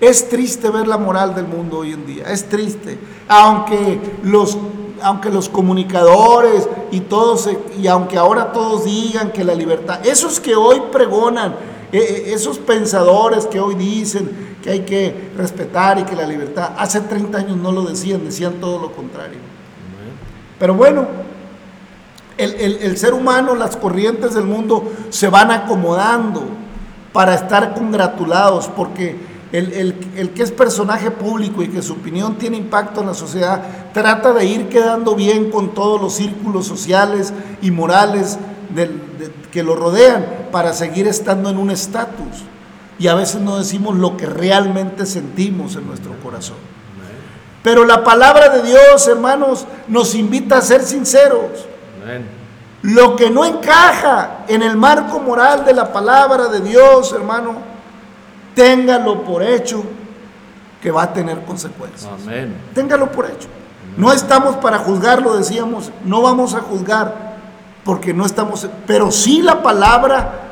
Es 0.00 0.28
triste 0.28 0.70
ver 0.70 0.88
la 0.88 0.98
moral 0.98 1.34
del 1.34 1.46
mundo 1.46 1.78
hoy 1.78 1.92
en 1.92 2.06
día, 2.06 2.24
es 2.24 2.48
triste. 2.48 2.98
Aunque 3.28 4.18
los, 4.22 4.58
aunque 5.02 5.30
los 5.30 5.48
comunicadores 5.48 6.68
y 6.90 7.00
todos, 7.00 7.48
y 7.80 7.86
aunque 7.86 8.18
ahora 8.18 8.52
todos 8.52 8.84
digan 8.84 9.30
que 9.30 9.44
la 9.44 9.54
libertad, 9.54 10.04
esos 10.04 10.40
que 10.40 10.56
hoy 10.56 10.82
pregonan, 10.90 11.54
esos 11.92 12.58
pensadores 12.58 13.46
que 13.46 13.58
hoy 13.60 13.74
dicen 13.74 14.56
que 14.62 14.70
hay 14.70 14.80
que 14.80 15.30
respetar 15.36 15.98
y 15.98 16.04
que 16.04 16.14
la 16.14 16.26
libertad, 16.26 16.70
hace 16.76 17.00
30 17.00 17.38
años 17.38 17.56
no 17.56 17.72
lo 17.72 17.82
decían, 17.82 18.24
decían 18.24 18.54
todo 18.60 18.78
lo 18.80 18.92
contrario. 18.92 19.38
Pero 20.58 20.74
bueno, 20.74 21.06
el, 22.38 22.52
el- 22.54 22.76
el 22.82 22.96
ser 22.96 23.14
humano, 23.14 23.54
las 23.54 23.76
corrientes 23.76 24.34
del 24.34 24.44
mundo 24.44 24.92
se 25.10 25.28
van 25.28 25.50
acomodando 25.50 26.44
para 27.12 27.34
estar 27.34 27.74
congratulados, 27.74 28.68
porque 28.68 29.16
el, 29.52 29.72
el- 29.72 29.94
el 30.16 30.30
que 30.30 30.42
es 30.44 30.52
personaje 30.52 31.10
público 31.10 31.62
y 31.62 31.68
que 31.68 31.82
su 31.82 31.94
opinión 31.94 32.36
tiene 32.36 32.56
impacto 32.56 33.00
en 33.00 33.08
la 33.08 33.14
sociedad, 33.14 33.62
trata 33.92 34.32
de 34.32 34.44
ir 34.44 34.68
quedando 34.68 35.14
bien 35.16 35.50
con 35.50 35.74
todos 35.74 36.00
los 36.00 36.14
círculos 36.14 36.66
sociales 36.66 37.32
y 37.62 37.70
morales 37.70 38.38
de- 38.74 38.90
que 39.52 39.62
lo 39.62 39.74
rodean 39.76 40.24
para 40.52 40.72
seguir 40.72 41.06
estando 41.08 41.50
en 41.50 41.58
un 41.58 41.70
estatus. 41.70 42.44
Y 42.98 43.08
a 43.08 43.14
veces 43.14 43.40
no 43.40 43.58
decimos 43.58 43.96
lo 43.96 44.16
que 44.16 44.26
realmente 44.26 45.06
sentimos 45.06 45.74
en 45.76 45.86
nuestro 45.86 46.12
corazón. 46.22 46.56
Pero 47.62 47.84
la 47.84 48.04
palabra 48.04 48.48
de 48.50 48.62
Dios, 48.62 49.06
hermanos, 49.08 49.66
nos 49.88 50.14
invita 50.14 50.58
a 50.58 50.62
ser 50.62 50.82
sinceros. 50.82 51.66
Lo 52.82 53.14
que 53.16 53.28
no 53.30 53.44
encaja 53.44 54.44
en 54.48 54.62
el 54.62 54.76
marco 54.76 55.18
moral 55.20 55.64
de 55.66 55.74
la 55.74 55.92
palabra 55.92 56.48
de 56.48 56.60
Dios, 56.60 57.12
hermano, 57.12 57.56
téngalo 58.54 59.22
por 59.24 59.42
hecho 59.42 59.82
que 60.82 60.90
va 60.90 61.02
a 61.04 61.12
tener 61.12 61.42
consecuencias. 61.44 62.10
Amén. 62.10 62.54
Téngalo 62.74 63.12
por 63.12 63.26
hecho. 63.26 63.48
No 63.98 64.12
estamos 64.12 64.56
para 64.56 64.78
juzgarlo, 64.78 65.36
decíamos, 65.36 65.90
no 66.04 66.22
vamos 66.22 66.54
a 66.54 66.60
juzgar 66.60 67.29
porque 67.84 68.12
no 68.12 68.26
estamos, 68.26 68.68
pero 68.86 69.10
sí 69.10 69.42
la 69.42 69.62
palabra 69.62 70.50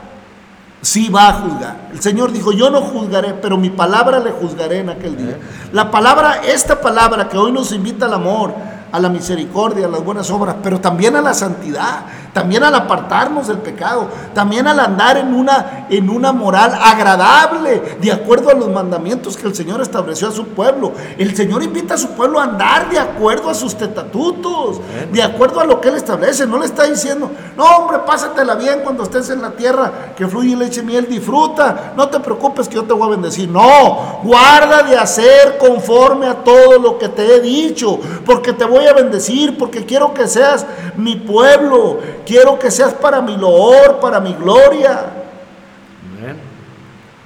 sí 0.80 1.08
va 1.08 1.28
a 1.28 1.32
juzgar. 1.34 1.88
El 1.92 2.00
Señor 2.00 2.32
dijo, 2.32 2.52
yo 2.52 2.70
no 2.70 2.80
juzgaré, 2.80 3.34
pero 3.34 3.56
mi 3.56 3.70
palabra 3.70 4.20
le 4.20 4.30
juzgaré 4.30 4.78
en 4.80 4.90
aquel 4.90 5.16
día. 5.16 5.38
La 5.72 5.90
palabra, 5.90 6.42
esta 6.46 6.80
palabra 6.80 7.28
que 7.28 7.36
hoy 7.36 7.52
nos 7.52 7.72
invita 7.72 8.06
al 8.06 8.14
amor, 8.14 8.54
a 8.90 8.98
la 8.98 9.08
misericordia, 9.08 9.86
a 9.86 9.88
las 9.88 10.04
buenas 10.04 10.30
obras, 10.30 10.56
pero 10.62 10.80
también 10.80 11.16
a 11.16 11.20
la 11.20 11.34
santidad, 11.34 12.06
también 12.32 12.62
al 12.62 12.74
apartarnos 12.74 13.48
del 13.48 13.58
pecado, 13.58 14.08
también 14.34 14.66
al 14.66 14.78
andar 14.80 15.16
en 15.16 15.34
una, 15.34 15.86
en 15.90 16.08
una 16.08 16.32
moral 16.32 16.72
agradable, 16.80 17.96
de 18.00 18.12
acuerdo 18.12 18.50
a 18.50 18.54
los 18.54 18.70
mandamientos 18.70 19.36
que 19.36 19.46
el 19.46 19.54
Señor 19.54 19.80
estableció 19.80 20.28
a 20.28 20.32
su 20.32 20.48
pueblo. 20.48 20.92
El 21.18 21.34
Señor 21.34 21.62
invita 21.62 21.94
a 21.94 21.98
su 21.98 22.10
pueblo 22.10 22.40
a 22.40 22.44
andar 22.44 22.90
de 22.90 22.98
acuerdo 22.98 23.50
a 23.50 23.54
sus 23.54 23.74
estatutos, 23.74 24.80
de 25.12 25.22
acuerdo 25.22 25.60
a 25.60 25.64
lo 25.64 25.80
que 25.80 25.88
Él 25.88 25.96
establece. 25.96 26.46
No 26.46 26.58
le 26.58 26.66
está 26.66 26.84
diciendo, 26.84 27.30
no 27.56 27.64
hombre, 27.64 27.98
pásatela 28.06 28.54
bien 28.54 28.80
cuando 28.82 29.02
estés 29.02 29.30
en 29.30 29.42
la 29.42 29.50
tierra 29.50 30.14
que 30.16 30.26
fluye 30.26 30.56
leche 30.56 30.80
y 30.80 30.84
miel, 30.84 31.06
disfruta, 31.08 31.92
no 31.96 32.08
te 32.08 32.20
preocupes 32.20 32.68
que 32.68 32.76
yo 32.76 32.84
te 32.84 32.92
voy 32.92 33.08
a 33.08 33.10
bendecir. 33.10 33.48
No, 33.48 34.20
guarda 34.22 34.82
de 34.82 34.96
hacer 34.96 35.58
conforme 35.58 36.26
a 36.26 36.34
todo 36.34 36.78
lo 36.78 36.98
que 36.98 37.08
te 37.08 37.34
he 37.34 37.40
dicho, 37.40 37.98
porque 38.24 38.52
te 38.52 38.64
voy 38.64 38.77
a 38.86 38.92
bendecir, 38.92 39.58
porque 39.58 39.84
quiero 39.84 40.14
que 40.14 40.26
seas 40.26 40.66
mi 40.96 41.16
pueblo, 41.16 42.00
quiero 42.24 42.58
que 42.58 42.70
seas 42.70 42.94
para 42.94 43.20
mi 43.20 43.36
loor, 43.36 44.00
para 44.00 44.20
mi 44.20 44.32
gloria. 44.34 45.12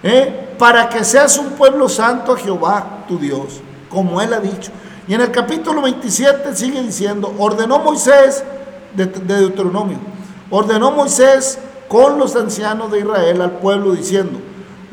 ¿eh? 0.03 0.43
para 0.59 0.88
que 0.88 1.03
seas 1.03 1.38
un 1.38 1.51
pueblo 1.51 1.88
santo 1.88 2.33
a 2.33 2.37
Jehová 2.37 3.05
tu 3.09 3.19
Dios, 3.19 3.61
como 3.88 4.21
él 4.21 4.33
ha 4.33 4.41
dicho. 4.41 4.71
Y 5.09 5.15
en 5.15 5.21
el 5.21 5.33
capítulo 5.33 5.83
27 5.83 6.55
sigue 6.55 6.81
diciendo, 6.83 7.35
ordenó 7.38 7.81
Moisés, 7.81 8.45
de, 8.95 9.07
de 9.07 9.41
Deuteronomio, 9.41 9.99
ordenó 10.51 10.93
Moisés 10.93 11.59
con 11.88 12.19
los 12.19 12.37
ancianos 12.37 12.93
de 12.93 13.01
Israel 13.01 13.43
al 13.43 13.53
pueblo 13.53 13.93
diciendo, 13.93 14.38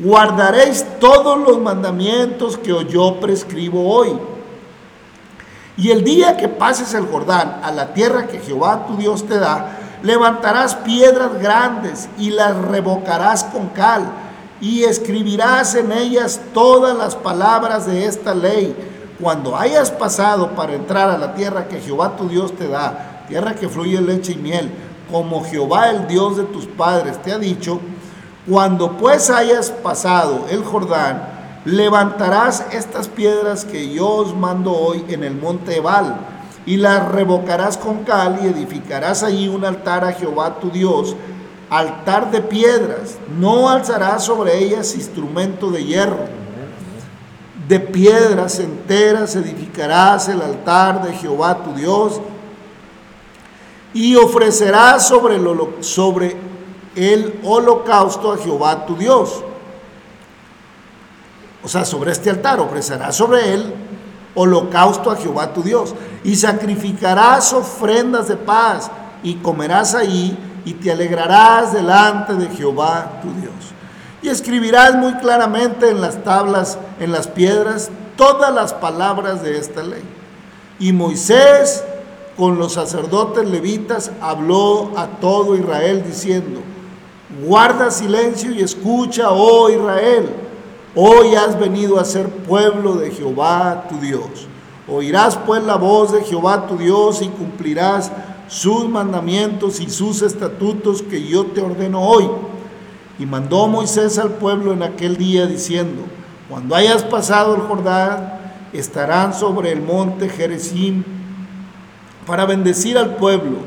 guardaréis 0.00 0.84
todos 0.98 1.38
los 1.38 1.60
mandamientos 1.60 2.58
que 2.58 2.84
yo 2.86 3.20
prescribo 3.20 3.94
hoy. 3.94 4.18
Y 5.80 5.90
el 5.90 6.04
día 6.04 6.36
que 6.36 6.46
pases 6.46 6.92
el 6.92 7.06
Jordán 7.06 7.60
a 7.62 7.70
la 7.70 7.94
tierra 7.94 8.26
que 8.26 8.38
Jehová 8.38 8.84
tu 8.86 8.98
Dios 8.98 9.26
te 9.26 9.38
da, 9.38 9.78
levantarás 10.02 10.74
piedras 10.74 11.40
grandes 11.40 12.10
y 12.18 12.28
las 12.28 12.54
revocarás 12.54 13.44
con 13.44 13.68
cal 13.68 14.02
y 14.60 14.84
escribirás 14.84 15.74
en 15.74 15.90
ellas 15.90 16.38
todas 16.52 16.94
las 16.94 17.16
palabras 17.16 17.86
de 17.86 18.04
esta 18.04 18.34
ley. 18.34 18.76
Cuando 19.18 19.56
hayas 19.56 19.90
pasado 19.90 20.54
para 20.54 20.74
entrar 20.74 21.08
a 21.08 21.16
la 21.16 21.32
tierra 21.32 21.66
que 21.66 21.80
Jehová 21.80 22.14
tu 22.14 22.28
Dios 22.28 22.54
te 22.54 22.68
da, 22.68 23.24
tierra 23.26 23.54
que 23.54 23.70
fluye 23.70 24.02
leche 24.02 24.32
y 24.32 24.36
miel, 24.36 24.70
como 25.10 25.42
Jehová 25.44 25.88
el 25.88 26.06
Dios 26.06 26.36
de 26.36 26.42
tus 26.44 26.66
padres 26.66 27.22
te 27.22 27.32
ha 27.32 27.38
dicho, 27.38 27.80
cuando 28.46 28.98
pues 28.98 29.30
hayas 29.30 29.70
pasado 29.70 30.44
el 30.50 30.62
Jordán, 30.62 31.39
levantarás 31.64 32.66
estas 32.72 33.08
piedras 33.08 33.64
que 33.64 33.92
yo 33.92 34.08
os 34.08 34.34
mando 34.34 34.72
hoy 34.72 35.04
en 35.08 35.24
el 35.24 35.34
monte 35.34 35.76
Ebal, 35.76 36.16
y 36.66 36.76
las 36.76 37.08
revocarás 37.08 37.76
con 37.76 38.04
cal 38.04 38.40
y 38.42 38.46
edificarás 38.46 39.22
allí 39.22 39.48
un 39.48 39.64
altar 39.64 40.04
a 40.04 40.12
Jehová 40.12 40.60
tu 40.60 40.70
Dios, 40.70 41.16
altar 41.70 42.30
de 42.30 42.42
piedras, 42.42 43.16
no 43.38 43.68
alzarás 43.70 44.24
sobre 44.24 44.58
ellas 44.58 44.94
instrumento 44.94 45.70
de 45.70 45.84
hierro. 45.84 46.40
De 47.68 47.78
piedras 47.78 48.58
enteras 48.58 49.36
edificarás 49.36 50.28
el 50.28 50.42
altar 50.42 51.04
de 51.04 51.12
Jehová 51.14 51.62
tu 51.62 51.72
Dios 51.74 52.20
y 53.94 54.16
ofrecerás 54.16 55.06
sobre 55.06 55.36
el, 55.36 55.48
sobre 55.80 56.36
el 56.96 57.38
holocausto 57.44 58.32
a 58.32 58.38
Jehová 58.38 58.86
tu 58.86 58.96
Dios. 58.96 59.44
O 61.62 61.68
sea, 61.68 61.84
sobre 61.84 62.12
este 62.12 62.30
altar 62.30 62.60
ofrecerás 62.60 63.16
sobre 63.16 63.54
él 63.54 63.74
holocausto 64.34 65.10
a 65.10 65.16
Jehová 65.16 65.52
tu 65.52 65.62
Dios. 65.62 65.94
Y 66.24 66.36
sacrificarás 66.36 67.52
ofrendas 67.52 68.28
de 68.28 68.36
paz 68.36 68.90
y 69.22 69.34
comerás 69.36 69.94
ahí 69.94 70.36
y 70.64 70.74
te 70.74 70.92
alegrarás 70.92 71.72
delante 71.72 72.34
de 72.34 72.48
Jehová 72.48 73.20
tu 73.22 73.32
Dios. 73.40 73.54
Y 74.22 74.28
escribirás 74.28 74.94
muy 74.96 75.14
claramente 75.14 75.88
en 75.88 76.00
las 76.00 76.22
tablas, 76.22 76.78
en 76.98 77.12
las 77.12 77.26
piedras, 77.26 77.90
todas 78.16 78.52
las 78.52 78.74
palabras 78.74 79.42
de 79.42 79.58
esta 79.58 79.82
ley. 79.82 80.02
Y 80.78 80.92
Moisés 80.92 81.84
con 82.36 82.58
los 82.58 82.74
sacerdotes 82.74 83.48
levitas 83.48 84.10
habló 84.20 84.92
a 84.96 85.06
todo 85.06 85.56
Israel 85.56 86.02
diciendo, 86.06 86.60
guarda 87.44 87.90
silencio 87.90 88.50
y 88.50 88.62
escucha, 88.62 89.30
oh 89.30 89.68
Israel, 89.70 90.28
hoy 90.94 91.34
has 91.34 91.58
venido 91.58 91.98
a 91.98 92.04
ser 92.04 92.28
pueblo 92.28 92.94
de 92.94 93.10
Jehová 93.10 93.86
tu 93.88 93.98
Dios. 93.98 94.48
Oirás 94.88 95.36
pues 95.36 95.62
la 95.62 95.76
voz 95.76 96.12
de 96.12 96.24
Jehová 96.24 96.66
tu 96.66 96.76
Dios 96.76 97.22
y 97.22 97.28
cumplirás 97.28 98.10
sus 98.48 98.88
mandamientos 98.88 99.80
y 99.80 99.88
sus 99.88 100.22
estatutos 100.22 101.02
que 101.02 101.26
yo 101.26 101.46
te 101.46 101.60
ordeno 101.60 102.02
hoy. 102.02 102.28
Y 103.18 103.26
mandó 103.26 103.68
Moisés 103.68 104.18
al 104.18 104.30
pueblo 104.30 104.72
en 104.72 104.82
aquel 104.82 105.16
día 105.16 105.46
diciendo, 105.46 106.02
cuando 106.48 106.74
hayas 106.74 107.04
pasado 107.04 107.54
el 107.54 107.60
Jordán, 107.60 108.40
estarán 108.72 109.34
sobre 109.34 109.70
el 109.70 109.82
monte 109.82 110.28
Jerezim 110.28 111.04
para 112.26 112.46
bendecir 112.46 112.98
al 112.98 113.16
pueblo, 113.16 113.58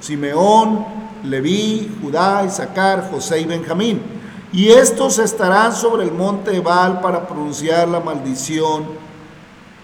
Simeón, 0.00 0.84
Leví, 1.24 1.90
Judá, 2.02 2.44
Isaacar, 2.44 3.08
José 3.10 3.40
y 3.40 3.44
Benjamín. 3.44 4.00
Y 4.52 4.68
estos 4.68 5.18
estarán 5.18 5.74
sobre 5.74 6.04
el 6.04 6.12
monte 6.12 6.54
Ebal 6.56 7.00
para 7.00 7.26
pronunciar 7.26 7.88
la 7.88 8.00
maldición. 8.00 8.84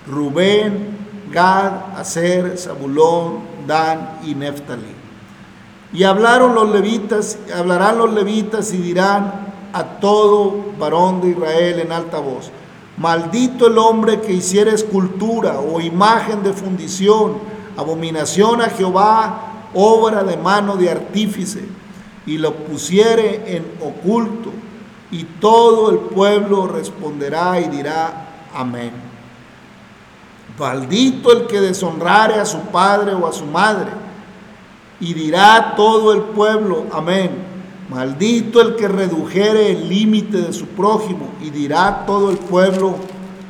Rubén, 0.07 0.99
Gad, 1.33 1.97
Aser, 1.97 2.59
Zabulón, 2.59 3.41
Dan 3.67 4.19
y 4.25 4.35
Neftalí. 4.35 4.95
Y 5.93 6.05
hablaron 6.05 6.55
los 6.55 6.69
levitas, 6.71 7.39
hablarán 7.57 7.97
los 7.97 8.13
levitas 8.13 8.73
y 8.75 8.77
dirán 8.77 9.49
a 9.73 9.85
todo 10.01 10.73
varón 10.79 11.21
de 11.23 11.31
Israel 11.31 11.81
en 11.81 11.93
alta 11.93 12.19
voz, 12.19 12.51
maldito 12.97 13.67
el 13.67 13.79
hombre 13.79 14.21
que 14.21 14.33
hiciera 14.33 14.73
escultura 14.73 15.61
o 15.61 15.81
imagen 15.81 16.43
de 16.43 16.53
fundición, 16.53 17.39
abominación 17.77 18.61
a 18.61 18.69
Jehová, 18.69 19.69
obra 19.75 20.25
de 20.25 20.37
mano 20.37 20.77
de 20.77 20.91
artífice, 20.91 21.67
y 22.29 22.37
lo 22.37 22.55
pusiere 22.55 23.57
en 23.57 23.65
oculto, 23.81 24.53
y 25.11 25.25
todo 25.41 25.91
el 25.91 25.99
pueblo 25.99 26.67
responderá 26.67 27.59
y 27.59 27.69
dirá, 27.69 28.49
amén. 28.55 28.93
Maldito 30.59 31.33
el 31.33 31.47
que 31.47 31.59
deshonrare 31.63 32.35
a 32.35 32.45
su 32.45 32.59
padre 32.67 33.15
o 33.15 33.27
a 33.27 33.33
su 33.33 33.47
madre. 33.47 33.93
Y 35.01 35.15
dirá 35.15 35.73
todo 35.75 36.13
el 36.13 36.21
pueblo, 36.21 36.85
amén. 36.93 37.31
Maldito 37.89 38.61
el 38.61 38.77
que 38.77 38.89
redujere 38.89 39.71
el 39.71 39.89
límite 39.89 40.43
de 40.43 40.53
su 40.53 40.67
prójimo. 40.67 41.31
Y 41.41 41.49
dirá 41.49 42.05
todo 42.05 42.31
el 42.31 42.37
pueblo, 42.37 42.97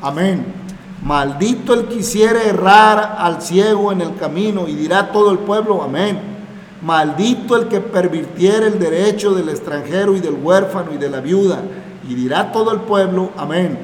amén. 0.01 0.55
Maldito 1.03 1.75
el 1.75 1.89
que 1.89 1.97
hiciere 1.97 2.51
errar 2.51 3.17
al 3.19 3.43
ciego 3.43 3.91
en 3.91 4.03
el 4.03 4.15
camino. 4.17 4.69
Y 4.69 4.75
dirá 4.75 5.11
todo 5.11 5.33
el 5.33 5.39
pueblo, 5.39 5.83
amén. 5.83 6.38
Maldito 6.81 7.57
el 7.57 7.69
que 7.69 7.81
pervirtiere 7.81 8.69
el 8.69 8.79
derecho 8.79 9.35
del 9.35 9.49
extranjero 9.49 10.15
y 10.17 10.21
del 10.21 10.35
huérfano 10.35 10.93
y 10.95 10.97
de 10.97 11.11
la 11.11 11.21
viuda. 11.21 11.61
Y 12.09 12.15
dirá 12.15 12.53
todo 12.53 12.73
el 12.73 12.81
pueblo, 12.81 13.31
amén. 13.37 13.79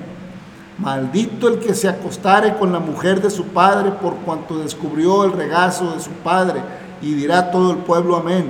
Maldito 0.78 1.48
el 1.48 1.58
que 1.58 1.74
se 1.74 1.88
acostare 1.88 2.54
con 2.56 2.72
la 2.72 2.78
mujer 2.80 3.20
de 3.20 3.30
su 3.30 3.44
padre 3.46 3.90
por 3.92 4.14
cuanto 4.16 4.58
descubrió 4.58 5.24
el 5.24 5.32
regazo 5.32 5.92
de 5.92 6.00
su 6.00 6.10
padre. 6.10 6.60
Y 7.02 7.14
dirá 7.14 7.50
todo 7.50 7.72
el 7.72 7.78
pueblo, 7.78 8.16
amén. 8.16 8.48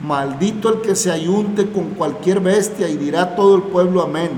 Maldito 0.00 0.68
el 0.68 0.80
que 0.80 0.94
se 0.94 1.10
ayunte 1.10 1.68
con 1.70 1.90
cualquier 1.90 2.40
bestia. 2.40 2.88
Y 2.88 2.96
dirá 2.96 3.34
todo 3.34 3.56
el 3.56 3.62
pueblo, 3.62 4.02
amén. 4.02 4.30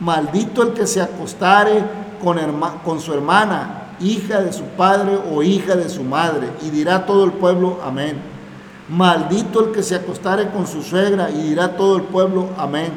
Maldito 0.00 0.62
el 0.62 0.72
que 0.72 0.86
se 0.86 1.02
acostare 1.02 1.82
con, 2.24 2.38
herma- 2.38 2.82
con 2.82 2.98
su 3.00 3.12
hermana, 3.12 3.94
hija 4.00 4.40
de 4.40 4.52
su 4.54 4.64
padre 4.64 5.18
o 5.30 5.42
hija 5.42 5.76
de 5.76 5.90
su 5.90 6.02
madre. 6.02 6.48
Y 6.62 6.70
dirá 6.70 7.04
todo 7.04 7.24
el 7.24 7.32
pueblo, 7.32 7.78
amén. 7.84 8.29
Maldito 8.90 9.66
el 9.66 9.72
que 9.72 9.82
se 9.82 9.94
acostare 9.94 10.50
con 10.50 10.66
su 10.66 10.82
suegra. 10.82 11.30
Y 11.30 11.50
dirá 11.50 11.76
todo 11.76 11.96
el 11.96 12.02
pueblo, 12.02 12.48
amén. 12.58 12.92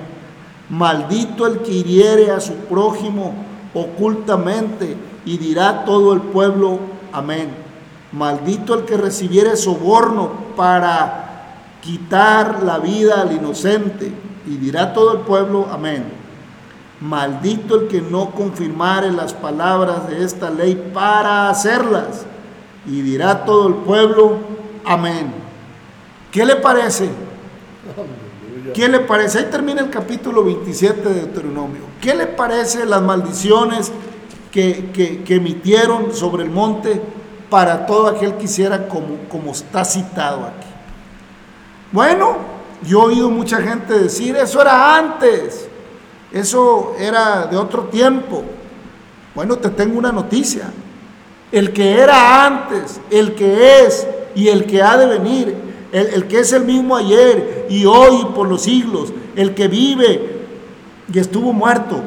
Maldito 0.70 1.46
el 1.46 1.60
que 1.60 1.72
hiriere 1.72 2.32
a 2.32 2.40
su 2.40 2.54
prójimo 2.54 3.34
ocultamente 3.74 4.98
y 5.26 5.38
dirá 5.38 5.86
todo 5.86 6.14
el 6.14 6.22
pueblo, 6.22 6.80
amén. 7.12 7.50
Maldito 8.12 8.74
el 8.74 8.86
que 8.86 8.98
recibiere 8.98 9.56
soborno 9.56 10.32
para 10.56 11.78
quitar 11.82 12.64
la 12.64 12.80
vida 12.80 13.22
al 13.22 13.34
inocente 13.34 14.12
y 14.46 14.58
dirá 14.58 14.94
todo 14.94 15.14
el 15.14 15.20
pueblo, 15.20 15.68
amén. 15.72 16.06
Maldito 17.02 17.82
el 17.82 17.88
que 17.88 18.02
no 18.02 18.32
confirmare 18.32 19.12
las 19.12 19.34
palabras 19.34 20.08
de 20.08 20.24
esta 20.24 20.50
ley 20.50 20.92
para 20.94 21.50
hacerlas 21.50 22.26
y 22.86 23.02
dirá 23.02 23.46
todo 23.46 23.68
el 23.68 23.76
pueblo, 23.76 24.38
amén. 24.86 25.43
¿Qué 26.34 26.44
le 26.46 26.56
parece? 26.58 27.10
¿Qué 28.74 28.90
le 28.90 29.00
parece? 29.02 29.38
Ahí 29.40 29.46
termina 29.52 29.82
el 29.82 29.90
capítulo 29.90 30.44
27 30.44 31.02
de 31.10 31.14
Deuteronomio. 31.22 31.82
¿Qué 32.02 32.16
le 32.16 32.26
parece 32.28 32.86
las 32.86 33.02
maldiciones 33.02 33.92
que, 34.52 34.90
que- 34.94 35.24
que 35.24 35.36
emitieron 35.36 36.14
sobre 36.14 36.44
el 36.44 36.50
monte 36.50 37.00
para 37.50 37.86
todo 37.86 38.08
aquel 38.08 38.34
que 38.36 38.46
hiciera 38.46 38.88
como, 38.88 39.18
como 39.30 39.52
está 39.52 39.86
citado 39.86 40.40
aquí? 40.46 40.68
Bueno, 41.92 42.38
yo 42.82 43.04
he 43.04 43.06
oído 43.14 43.30
mucha 43.30 43.62
gente 43.62 43.94
decir, 43.94 44.36
eso 44.36 44.60
era 44.60 44.98
antes, 44.98 45.68
eso 46.32 46.96
era 47.00 47.46
de 47.46 47.58
otro 47.58 47.84
tiempo. 47.84 48.44
Bueno, 49.36 49.58
te 49.58 49.70
tengo 49.70 50.00
una 50.00 50.12
noticia. 50.12 50.72
El 51.52 51.72
que 51.72 52.00
era 52.00 52.44
antes, 52.46 53.00
el 53.12 53.36
que 53.36 53.82
es 53.86 54.08
y 54.34 54.48
el 54.48 54.66
que 54.66 54.82
ha 54.82 54.98
de 54.98 55.06
venir, 55.06 55.73
el, 55.94 56.08
el 56.08 56.28
que 56.28 56.40
es 56.40 56.52
el 56.52 56.66
mismo 56.66 56.98
ayer 56.98 57.68
y 57.70 57.86
hoy 57.86 58.22
y 58.22 58.26
por 58.34 58.50
los 58.50 58.64
siglos, 58.64 59.14
el 59.36 59.54
que 59.54 59.70
vive 59.70 60.42
y 61.14 61.20
estuvo 61.20 61.54
muerto, 61.54 62.02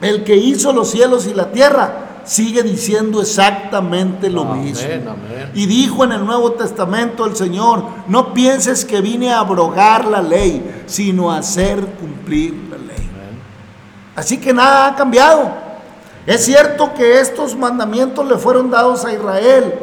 el 0.00 0.22
que 0.22 0.36
hizo 0.36 0.72
los 0.72 0.90
cielos 0.90 1.26
y 1.26 1.34
la 1.34 1.50
tierra, 1.50 2.20
sigue 2.24 2.62
diciendo 2.62 3.20
exactamente 3.20 4.30
lo 4.30 4.42
Amén, 4.42 4.64
mismo. 4.64 4.88
amén. 4.88 5.50
Y 5.54 5.66
dijo 5.66 6.04
en 6.04 6.12
el 6.12 6.24
Nuevo 6.24 6.52
Testamento 6.52 7.26
el 7.26 7.36
Señor, 7.36 7.84
no 8.08 8.32
pienses 8.32 8.84
que 8.84 9.00
vine 9.00 9.32
a 9.32 9.40
abrogar 9.40 10.06
la 10.06 10.22
ley, 10.22 10.84
sino 10.86 11.30
a 11.30 11.38
hacer 11.38 11.80
cumplir 11.80 12.54
la 12.70 12.78
ley. 12.78 13.10
Así 14.16 14.38
que 14.38 14.52
nada 14.52 14.86
ha 14.86 14.94
cambiado. 14.94 15.50
Es 16.26 16.44
cierto 16.44 16.94
que 16.94 17.20
estos 17.20 17.56
mandamientos 17.56 18.26
le 18.26 18.36
fueron 18.38 18.70
dados 18.70 19.04
a 19.04 19.12
Israel. 19.12 19.74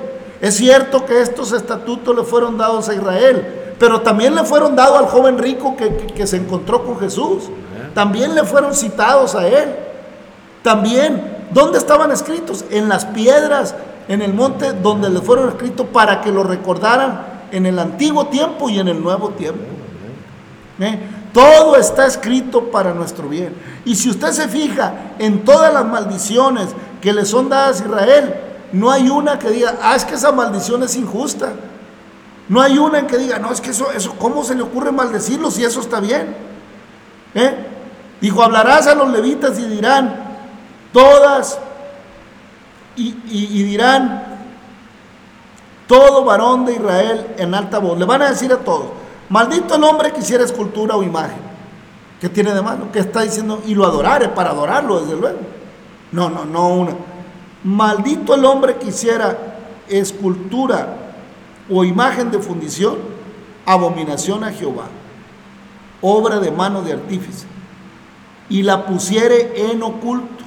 Es 0.42 0.56
cierto 0.58 1.06
que 1.06 1.22
estos 1.22 1.52
estatutos 1.52 2.16
le 2.16 2.24
fueron 2.24 2.58
dados 2.58 2.90
a 2.90 2.94
Israel. 2.96 3.76
Pero 3.80 4.02
también 4.02 4.36
le 4.36 4.44
fueron 4.44 4.76
dados 4.76 4.98
al 5.00 5.06
joven 5.08 5.38
rico 5.38 5.76
que, 5.78 5.96
que- 5.96 6.08
que 6.08 6.28
se 6.28 6.38
encontró 6.38 6.84
con 6.84 7.00
Jesús. 7.00 7.44
También 7.96 8.36
le 8.36 8.44
fueron 8.44 8.74
citados 8.76 9.36
a 9.36 9.48
él. 9.48 9.76
También, 10.64 11.48
¿dónde 11.52 11.78
estaban 11.78 12.12
escritos? 12.12 12.64
En 12.70 12.88
las 12.90 13.06
piedras, 13.06 13.74
en 14.08 14.22
el 14.22 14.34
monte 14.34 14.74
donde 14.74 15.10
le 15.10 15.20
fueron 15.22 15.50
escritos 15.50 15.88
para 15.92 16.22
que 16.22 16.32
lo 16.32 16.44
recordaran 16.44 17.26
en 17.52 17.66
el 17.66 17.80
antiguo 17.80 18.28
tiempo 18.28 18.70
y 18.70 18.80
en 18.80 18.88
el 18.88 19.02
nuevo 19.02 19.30
tiempo. 19.30 19.64
¿Eh? 20.80 21.00
Todo 21.34 21.76
está 21.76 22.06
escrito 22.06 22.66
para 22.72 22.94
nuestro 22.94 23.28
bien. 23.30 23.54
Y 23.86 23.96
si 23.96 24.10
usted 24.10 24.32
se 24.32 24.48
fija 24.48 24.94
en 25.20 25.44
todas 25.44 25.74
las 25.74 25.86
maldiciones 25.86 26.68
que 27.02 27.14
le 27.14 27.26
son 27.26 27.50
dadas 27.50 27.82
a 27.82 27.86
Israel, 27.86 28.36
no 28.74 28.92
hay 28.92 29.10
una 29.10 29.38
que 29.40 29.50
diga, 29.50 29.76
ah, 29.82 29.96
es 29.96 30.06
que 30.06 30.16
esa 30.16 30.32
maldición 30.32 30.84
es 30.84 30.96
injusta. 30.96 31.54
No 32.48 32.62
hay 32.62 32.78
una 32.78 33.00
en 33.00 33.08
que 33.08 33.18
diga, 33.18 33.40
no, 33.40 33.52
es 33.52 33.62
que 33.62 33.70
eso, 33.72 33.92
eso, 33.92 34.14
¿cómo 34.18 34.44
se 34.44 34.56
le 34.56 34.62
ocurre 34.62 34.92
maldecirlo 34.92 35.50
si 35.52 35.64
eso 35.64 35.80
está 35.80 36.00
bien? 36.00 36.36
¿Eh? 37.34 37.68
Dijo, 38.20 38.44
hablarás 38.44 38.88
a 38.88 38.96
los 38.96 39.10
levitas 39.10 39.58
y 39.58 39.66
dirán, 39.66 40.16
todas, 40.92 41.58
y, 42.96 43.16
y- 43.26 43.64
dirán, 43.64 44.26
todo 45.88 46.24
varón 46.24 46.66
de 46.66 46.74
Israel 46.74 47.28
en 47.38 47.54
alta 47.56 47.80
voz. 47.80 47.98
Le 47.98 48.06
van 48.06 48.22
a 48.22 48.30
decir 48.30 48.52
a 48.52 48.58
todos, 48.58 48.88
maldito 49.30 49.76
el 49.76 49.84
hombre 49.84 50.12
que 50.12 50.20
hiciera 50.20 50.44
escultura 50.44 50.96
o 50.96 51.04
imagen. 51.04 51.40
¿Qué 52.20 52.30
tiene 52.30 52.54
de 52.54 52.62
malo? 52.62 52.92
¿Qué 52.92 53.00
está 53.00 53.22
diciendo? 53.22 53.62
Y 53.66 53.74
lo 53.76 53.86
adorare, 53.86 54.30
para 54.30 54.52
adorarlo, 54.52 55.00
desde 55.02 55.16
luego. 55.20 55.40
No, 56.12 56.30
no, 56.30 56.46
no 56.46 56.68
una. 56.68 56.92
Maldito 57.64 58.34
el 58.34 58.46
hombre 58.46 58.78
que 58.78 58.88
hiciera 58.88 59.38
escultura 59.88 60.98
o 61.70 61.84
imagen 61.84 62.32
de 62.32 62.40
fundición, 62.40 62.98
abominación 63.66 64.44
a 64.44 64.52
Jehová, 64.52 64.86
obra 66.02 66.40
de 66.40 66.52
mano 66.52 66.82
de 66.82 66.94
artífice, 66.94 67.46
y 68.50 68.64
la 68.64 68.86
pusiere 68.86 69.72
en 69.72 69.82
oculto. 69.84 70.44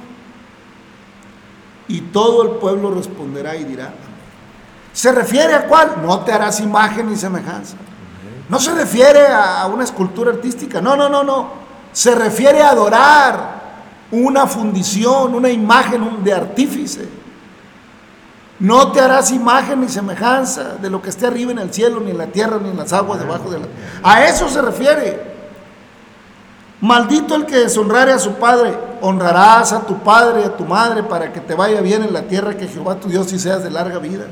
Y 1.87 2.01
todo 2.01 2.43
el 2.43 2.49
pueblo 2.59 2.91
responderá 2.91 3.55
y 3.55 3.63
dirá. 3.63 3.93
¿Se 4.91 5.11
refiere 5.11 5.53
a 5.53 5.67
cuál? 5.67 6.01
No 6.01 6.21
te 6.21 6.31
harás 6.31 6.59
imagen 6.59 7.09
ni 7.09 7.15
semejanza. 7.15 7.77
No 8.49 8.59
se 8.59 8.73
refiere 8.73 9.27
a 9.27 9.65
una 9.67 9.83
escultura 9.83 10.31
artística, 10.31 10.81
no, 10.81 10.95
no, 10.95 11.09
no, 11.09 11.23
no. 11.23 11.49
Se 11.91 12.13
refiere 12.13 12.61
a 12.61 12.69
adorar 12.69 13.54
una 14.11 14.47
fundición, 14.47 15.35
una 15.35 15.49
imagen 15.49 16.23
de 16.23 16.33
artífice. 16.33 17.07
No 18.59 18.91
te 18.91 19.01
harás 19.01 19.31
imagen 19.31 19.81
ni 19.81 19.89
semejanza 19.89 20.75
de 20.81 20.89
lo 20.89 21.01
que 21.01 21.09
esté 21.09 21.27
arriba 21.27 21.51
en 21.51 21.59
el 21.59 21.73
cielo, 21.73 21.99
ni 21.99 22.11
en 22.11 22.17
la 22.17 22.27
tierra, 22.27 22.57
ni 22.61 22.69
en 22.69 22.77
las 22.77 22.93
aguas 22.93 23.19
debajo 23.19 23.49
de 23.49 23.59
la 23.59 23.65
A 24.01 24.25
eso 24.25 24.47
se 24.47 24.61
refiere. 24.61 25.35
Maldito 26.79 27.35
el 27.35 27.45
que 27.45 27.57
deshonrare 27.57 28.13
a 28.13 28.19
su 28.19 28.33
padre, 28.33 28.77
honrarás 29.01 29.73
a 29.73 29.81
tu 29.85 29.99
padre 29.99 30.41
y 30.41 30.45
a 30.45 30.55
tu 30.55 30.65
madre 30.65 31.03
para 31.03 31.33
que 31.33 31.41
te 31.41 31.55
vaya 31.55 31.81
bien 31.81 32.03
en 32.03 32.13
la 32.13 32.23
tierra 32.23 32.55
que 32.55 32.67
Jehová 32.67 32.95
tu 32.99 33.09
Dios 33.09 33.31
y 33.33 33.39
seas 33.39 33.63
de 33.63 33.71
larga 33.71 33.97
vida. 33.97 34.25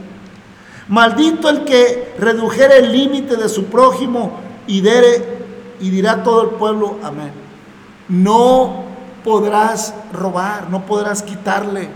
Maldito 0.87 1.49
el 1.49 1.63
que 1.63 2.13
redujere 2.19 2.79
el 2.79 2.91
límite 2.91 3.35
de 3.35 3.49
su 3.49 3.65
prójimo 3.65 4.39
y, 4.67 4.81
dere, 4.81 5.39
y 5.79 5.89
dirá 5.89 6.23
todo 6.23 6.43
el 6.43 6.49
pueblo, 6.51 6.97
amén. 7.03 7.31
No 8.07 8.92
podrás 9.23 9.93
robar, 10.11 10.69
no 10.69 10.85
podrás 10.85 11.23
quitarle 11.23 11.89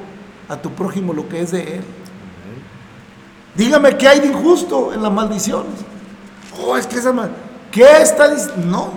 a 0.49 0.57
tu 0.57 0.71
prójimo 0.71 1.13
lo 1.13 1.27
que 1.27 1.41
es 1.41 1.51
de 1.51 1.77
él. 1.77 1.83
Dígame 3.55 3.97
qué 3.97 4.07
hay 4.07 4.19
de 4.19 4.27
injusto 4.27 4.93
en 4.93 5.01
las 5.01 5.11
maldiciones. 5.11 5.73
Oh, 6.63 6.77
es 6.77 6.85
que 6.87 6.97
esa 6.97 7.11
mal- 7.11 7.31
¿Qué 7.71 8.01
está? 8.01 8.27
No. 8.65 8.89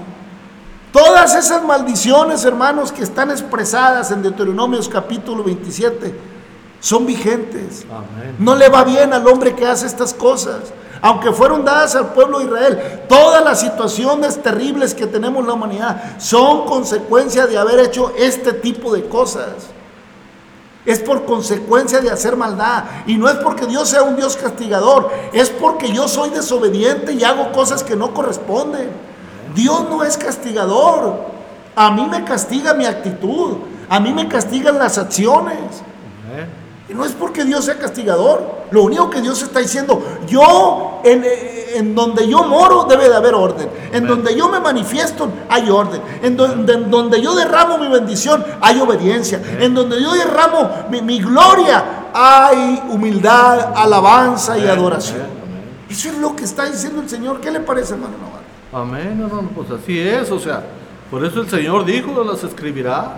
Todas 0.92 1.34
esas 1.34 1.62
maldiciones, 1.64 2.44
hermanos, 2.44 2.92
que 2.92 3.02
están 3.02 3.30
expresadas 3.30 4.10
en 4.10 4.22
Deuteronomios 4.22 4.88
capítulo 4.88 5.44
27, 5.44 6.18
son 6.80 7.06
vigentes. 7.06 7.86
Amén. 7.90 8.36
No 8.38 8.56
le 8.56 8.68
va 8.68 8.84
bien 8.84 9.12
al 9.12 9.26
hombre 9.28 9.54
que 9.54 9.66
hace 9.66 9.86
estas 9.86 10.14
cosas. 10.14 10.72
Aunque 11.02 11.32
fueron 11.32 11.64
dadas 11.64 11.94
al 11.96 12.12
pueblo 12.12 12.38
de 12.38 12.44
Israel, 12.46 13.02
todas 13.08 13.42
las 13.42 13.60
situaciones 13.60 14.42
terribles 14.42 14.94
que 14.94 15.06
tenemos 15.06 15.40
en 15.40 15.46
la 15.46 15.54
humanidad 15.54 16.18
son 16.18 16.66
consecuencia 16.66 17.46
de 17.46 17.56
haber 17.56 17.80
hecho 17.80 18.12
este 18.18 18.52
tipo 18.52 18.92
de 18.92 19.08
cosas. 19.08 19.48
Es 20.84 20.98
por 20.98 21.24
consecuencia 21.24 22.00
de 22.00 22.10
hacer 22.10 22.36
maldad. 22.36 22.84
Y 23.06 23.16
no 23.16 23.28
es 23.28 23.36
porque 23.36 23.66
Dios 23.66 23.88
sea 23.88 24.02
un 24.02 24.16
Dios 24.16 24.36
castigador, 24.36 25.10
es 25.32 25.48
porque 25.50 25.92
yo 25.92 26.08
soy 26.08 26.30
desobediente 26.30 27.12
y 27.12 27.24
hago 27.24 27.52
cosas 27.52 27.82
que 27.82 27.96
no 27.96 28.12
corresponden. 28.12 28.90
Dios 29.54 29.86
no 29.88 30.04
es 30.04 30.16
castigador. 30.16 31.30
A 31.76 31.90
mí 31.90 32.06
me 32.10 32.24
castiga 32.24 32.74
mi 32.74 32.84
actitud, 32.84 33.56
a 33.88 34.00
mí 34.00 34.12
me 34.12 34.28
castigan 34.28 34.78
las 34.78 34.98
acciones. 34.98 35.82
Y 36.91 36.95
no 36.95 37.05
es 37.05 37.12
porque 37.12 37.45
Dios 37.45 37.64
sea 37.64 37.78
castigador. 37.78 38.66
Lo 38.72 38.82
único 38.82 39.09
que 39.11 39.20
Dios 39.20 39.41
está 39.43 39.61
diciendo, 39.61 40.03
yo, 40.26 41.01
en, 41.05 41.24
en 41.74 41.95
donde 41.95 42.28
yo 42.28 42.43
moro 42.43 42.84
debe 42.84 43.09
de 43.09 43.14
haber 43.14 43.34
orden. 43.34 43.68
En 43.93 44.09
donde 44.09 44.36
yo 44.36 44.49
me 44.49 44.59
manifiesto 44.59 45.30
hay 45.49 45.70
orden. 45.70 46.03
En 46.20 46.36
donde, 46.36 46.72
en 46.72 46.91
donde 46.91 47.22
yo 47.22 47.36
derramo 47.36 47.78
mi 47.78 47.86
bendición 47.86 48.45
hay 48.61 48.80
obediencia. 48.80 49.41
En 49.61 49.72
donde 49.72 50.03
yo 50.03 50.12
derramo 50.14 50.68
mi, 50.91 51.01
mi 51.01 51.20
gloria 51.20 52.09
hay 52.12 52.82
humildad, 52.91 53.72
alabanza 53.76 54.59
y 54.59 54.66
adoración. 54.66 55.28
Eso 55.88 56.09
es 56.09 56.18
lo 56.18 56.34
que 56.34 56.43
está 56.43 56.64
diciendo 56.64 57.03
el 57.03 57.09
Señor. 57.09 57.41
¿Qué 57.41 57.53
le 57.53 57.61
parece, 57.61 57.95
hermano 57.95 58.14
Navarro? 58.18 58.41
Amén, 58.72 59.20
hermano, 59.20 59.49
pues 59.55 59.70
así 59.70 59.99
es, 59.99 60.30
o 60.30 60.38
sea, 60.38 60.64
por 61.11 61.24
eso 61.24 61.41
el 61.41 61.49
Señor 61.49 61.84
dijo, 61.84 62.24
las 62.24 62.43
escribirás. 62.43 63.11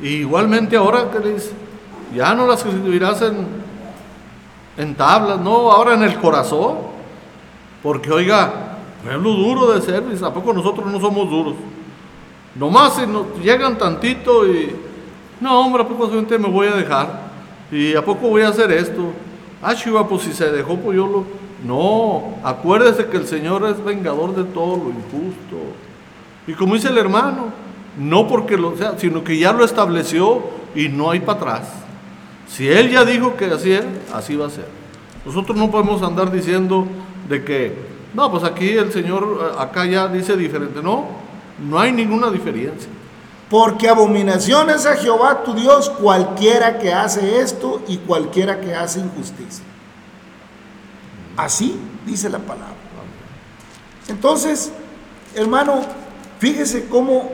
Y 0.00 0.08
igualmente 0.18 0.76
ahora 0.76 1.10
que 1.10 1.18
le 1.18 1.34
dice, 1.34 1.50
ya 2.14 2.34
no 2.34 2.46
las 2.46 2.64
escribirás 2.64 3.22
en, 3.22 3.46
en 4.76 4.94
tablas, 4.94 5.40
no, 5.40 5.70
ahora 5.70 5.94
en 5.94 6.02
el 6.02 6.16
corazón. 6.16 6.90
Porque 7.82 8.10
oiga, 8.10 8.78
pueblo 9.02 9.30
duro 9.30 9.72
de 9.72 9.80
ser, 9.80 10.02
¿a 10.22 10.34
poco 10.34 10.52
nosotros 10.52 10.86
no 10.90 11.00
somos 11.00 11.30
duros? 11.30 11.54
Nomás 12.54 12.96
si 12.96 13.06
nos 13.06 13.38
llegan 13.42 13.78
tantito 13.78 14.46
y, 14.46 14.74
no 15.40 15.60
hombre, 15.60 15.82
¿a 15.82 15.88
poco 15.88 16.06
solamente 16.06 16.38
me 16.38 16.48
voy 16.48 16.66
a 16.66 16.74
dejar? 16.74 17.30
¿Y 17.70 17.94
a 17.94 18.04
poco 18.04 18.28
voy 18.28 18.42
a 18.42 18.48
hacer 18.48 18.70
esto? 18.72 19.12
Ah, 19.62 19.74
chiva, 19.74 20.06
pues 20.08 20.22
si 20.22 20.32
se 20.32 20.50
dejó, 20.50 20.76
pues 20.76 20.96
yo 20.96 21.06
lo... 21.06 21.24
No, 21.64 22.36
acuérdese 22.42 23.06
que 23.06 23.18
el 23.18 23.26
Señor 23.26 23.64
es 23.66 23.82
vengador 23.84 24.34
de 24.34 24.44
todo 24.44 24.76
lo 24.76 24.88
injusto. 24.88 25.56
Y 26.46 26.54
como 26.54 26.74
dice 26.74 26.88
el 26.88 26.98
hermano, 26.98 27.52
no 27.98 28.26
porque 28.26 28.56
lo 28.56 28.76
sea, 28.76 28.94
sino 28.98 29.22
que 29.22 29.38
ya 29.38 29.52
lo 29.52 29.64
estableció 29.64 30.42
y 30.74 30.88
no 30.88 31.10
hay 31.10 31.20
para 31.20 31.38
atrás. 31.38 31.79
Si 32.50 32.68
Él 32.68 32.90
ya 32.90 33.04
dijo 33.04 33.36
que 33.36 33.46
así 33.46 33.72
es, 33.72 33.84
así 34.12 34.34
va 34.34 34.48
a 34.48 34.50
ser. 34.50 34.66
Nosotros 35.24 35.56
no 35.56 35.70
podemos 35.70 36.02
andar 36.02 36.32
diciendo 36.32 36.86
de 37.28 37.44
que, 37.44 37.76
no, 38.12 38.30
pues 38.30 38.42
aquí 38.42 38.70
el 38.70 38.92
Señor, 38.92 39.54
acá 39.58 39.86
ya 39.86 40.08
dice 40.08 40.36
diferente. 40.36 40.82
No, 40.82 41.06
no 41.60 41.78
hay 41.78 41.92
ninguna 41.92 42.28
diferencia. 42.30 42.90
Porque 43.48 43.88
abominación 43.88 44.68
es 44.70 44.84
a 44.84 44.96
Jehová 44.96 45.44
tu 45.44 45.54
Dios 45.54 45.90
cualquiera 45.90 46.78
que 46.78 46.92
hace 46.92 47.40
esto 47.40 47.82
y 47.86 47.98
cualquiera 47.98 48.60
que 48.60 48.74
hace 48.74 49.00
injusticia. 49.00 49.64
Así 51.36 51.78
dice 52.04 52.28
la 52.28 52.38
palabra. 52.38 52.74
Entonces, 54.08 54.72
hermano, 55.36 55.82
fíjese 56.40 56.88
cómo, 56.88 57.30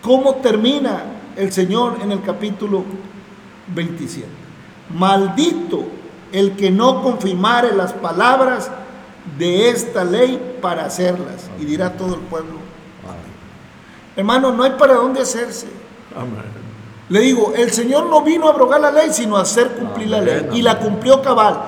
cómo 0.00 0.36
termina 0.36 1.04
el 1.36 1.52
Señor 1.52 1.98
en 2.02 2.12
el 2.12 2.22
capítulo 2.22 2.84
27. 3.74 4.26
Maldito 4.90 5.84
el 6.32 6.56
que 6.56 6.70
no 6.70 7.02
confirmare 7.02 7.74
las 7.74 7.92
palabras 7.92 8.70
de 9.38 9.70
esta 9.70 10.04
ley 10.04 10.58
para 10.60 10.84
hacerlas. 10.84 11.50
Y 11.60 11.64
dirá 11.64 11.92
todo 11.92 12.14
el 12.14 12.20
pueblo. 12.20 12.66
Hermano, 14.16 14.52
no 14.52 14.62
hay 14.62 14.72
para 14.72 14.94
dónde 14.94 15.20
hacerse. 15.20 15.66
Amén. 16.14 16.66
Le 17.08 17.20
digo, 17.20 17.52
el 17.54 17.70
Señor 17.70 18.06
no 18.06 18.22
vino 18.22 18.48
a 18.48 18.50
abrogar 18.50 18.80
la 18.80 18.90
ley, 18.90 19.10
sino 19.12 19.36
a 19.36 19.42
hacer 19.42 19.72
cumplir 19.72 20.08
la 20.08 20.20
ley. 20.20 20.48
Y 20.52 20.62
la 20.62 20.78
cumplió 20.78 21.22
cabal. 21.22 21.60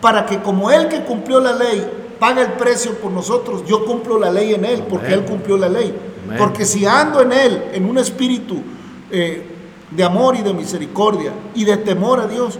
Para 0.00 0.24
que 0.24 0.40
como 0.40 0.70
Él 0.70 0.88
que 0.88 1.02
cumplió 1.02 1.40
la 1.40 1.52
ley 1.52 1.86
paga 2.18 2.42
el 2.42 2.52
precio 2.52 2.94
por 2.94 3.12
nosotros, 3.12 3.64
yo 3.66 3.84
cumplo 3.84 4.18
la 4.18 4.30
ley 4.30 4.54
en 4.54 4.64
Él, 4.64 4.84
porque 4.88 5.12
Él 5.12 5.24
cumplió 5.24 5.56
la 5.56 5.68
ley. 5.68 5.94
Amén. 6.24 6.38
Porque 6.38 6.64
si 6.64 6.86
ando 6.86 7.20
en 7.20 7.32
Él, 7.32 7.64
en 7.72 7.84
un 7.84 7.98
espíritu 7.98 8.62
eh, 9.10 9.49
de 9.90 10.04
amor 10.04 10.36
y 10.36 10.42
de 10.42 10.54
misericordia 10.54 11.32
y 11.54 11.64
de 11.64 11.76
temor 11.76 12.20
a 12.20 12.26
Dios, 12.26 12.58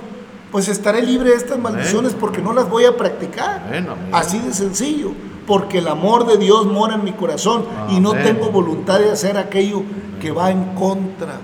pues 0.51 0.69
estaré 0.69 1.03
libre 1.03 1.31
de 1.31 1.37
estas 1.37 1.59
maldiciones 1.59 2.15
porque 2.19 2.43
no 2.43 2.53
las 2.53 2.69
voy 2.69 2.85
a 2.85 2.97
practicar. 2.97 3.63
Amén. 3.67 3.87
Así 4.13 4.39
de 4.39 4.53
sencillo. 4.53 5.13
Porque 5.47 5.79
el 5.79 5.89
amor 5.89 6.27
de 6.27 6.37
Dios 6.37 6.67
mora 6.67 6.95
en 6.95 7.05
mi 7.05 7.13
corazón 7.13 7.65
y 7.89 7.99
no 7.99 8.13
tengo 8.13 8.51
voluntad 8.51 8.99
de 9.01 9.11
hacer 9.11 9.37
aquello 9.37 9.83
que 10.21 10.31
va 10.31 10.51
en 10.51 10.75
contra 10.75 11.41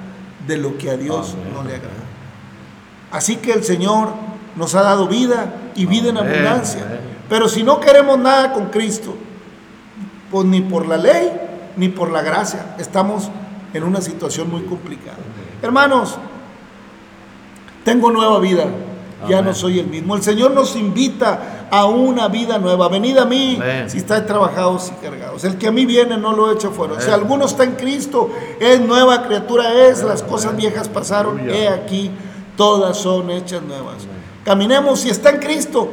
de 0.46 0.56
lo 0.58 0.78
que 0.78 0.90
a 0.90 0.96
Dios 0.96 1.34
no 1.52 1.64
le 1.64 1.74
agrada. 1.74 1.92
Así 3.10 3.36
que 3.36 3.52
el 3.52 3.64
Señor 3.64 4.10
nos 4.54 4.74
ha 4.74 4.82
dado 4.82 5.08
vida 5.08 5.54
y 5.74 5.86
vida 5.86 6.10
en 6.10 6.18
abundancia. 6.18 7.00
Pero 7.28 7.48
si 7.48 7.62
no 7.62 7.80
queremos 7.80 8.18
nada 8.18 8.52
con 8.52 8.66
Cristo, 8.66 9.14
pues 10.30 10.46
ni 10.46 10.60
por 10.60 10.86
la 10.86 10.96
ley 10.96 11.32
ni 11.76 11.88
por 11.88 12.10
la 12.10 12.22
gracia, 12.22 12.74
estamos 12.78 13.30
en 13.74 13.84
una 13.84 14.00
situación 14.00 14.50
muy 14.50 14.62
complicada. 14.62 15.18
Hermanos, 15.62 16.16
tengo 17.84 18.10
nueva 18.10 18.38
vida, 18.40 18.66
ya 19.28 19.42
no 19.42 19.54
soy 19.54 19.78
el 19.78 19.86
mismo. 19.86 20.14
El 20.16 20.22
Señor 20.22 20.50
nos 20.50 20.76
invita 20.76 21.68
a 21.70 21.86
una 21.86 22.28
vida 22.28 22.58
nueva. 22.58 22.88
Venid 22.88 23.16
a 23.18 23.24
mí 23.24 23.58
Amén. 23.60 23.88
si 23.90 23.98
estáis 23.98 24.26
trabajados 24.26 24.92
y 24.92 25.04
cargados. 25.04 25.44
El 25.44 25.56
que 25.56 25.68
a 25.68 25.72
mí 25.72 25.86
viene 25.86 26.16
no 26.16 26.34
lo 26.34 26.52
echa 26.52 26.70
fuera. 26.70 27.00
Si 27.00 27.10
alguno 27.10 27.46
está 27.46 27.64
en 27.64 27.72
Cristo, 27.72 28.30
es 28.60 28.80
nueva 28.80 29.22
criatura, 29.22 29.72
es, 29.86 30.02
las 30.02 30.22
cosas 30.22 30.56
viejas 30.56 30.88
pasaron, 30.88 31.48
he 31.48 31.68
aquí, 31.68 32.10
todas 32.56 32.96
son 32.98 33.30
hechas 33.30 33.62
nuevas. 33.62 34.06
Caminemos, 34.44 35.00
si 35.00 35.10
está 35.10 35.30
en 35.30 35.38
Cristo, 35.40 35.88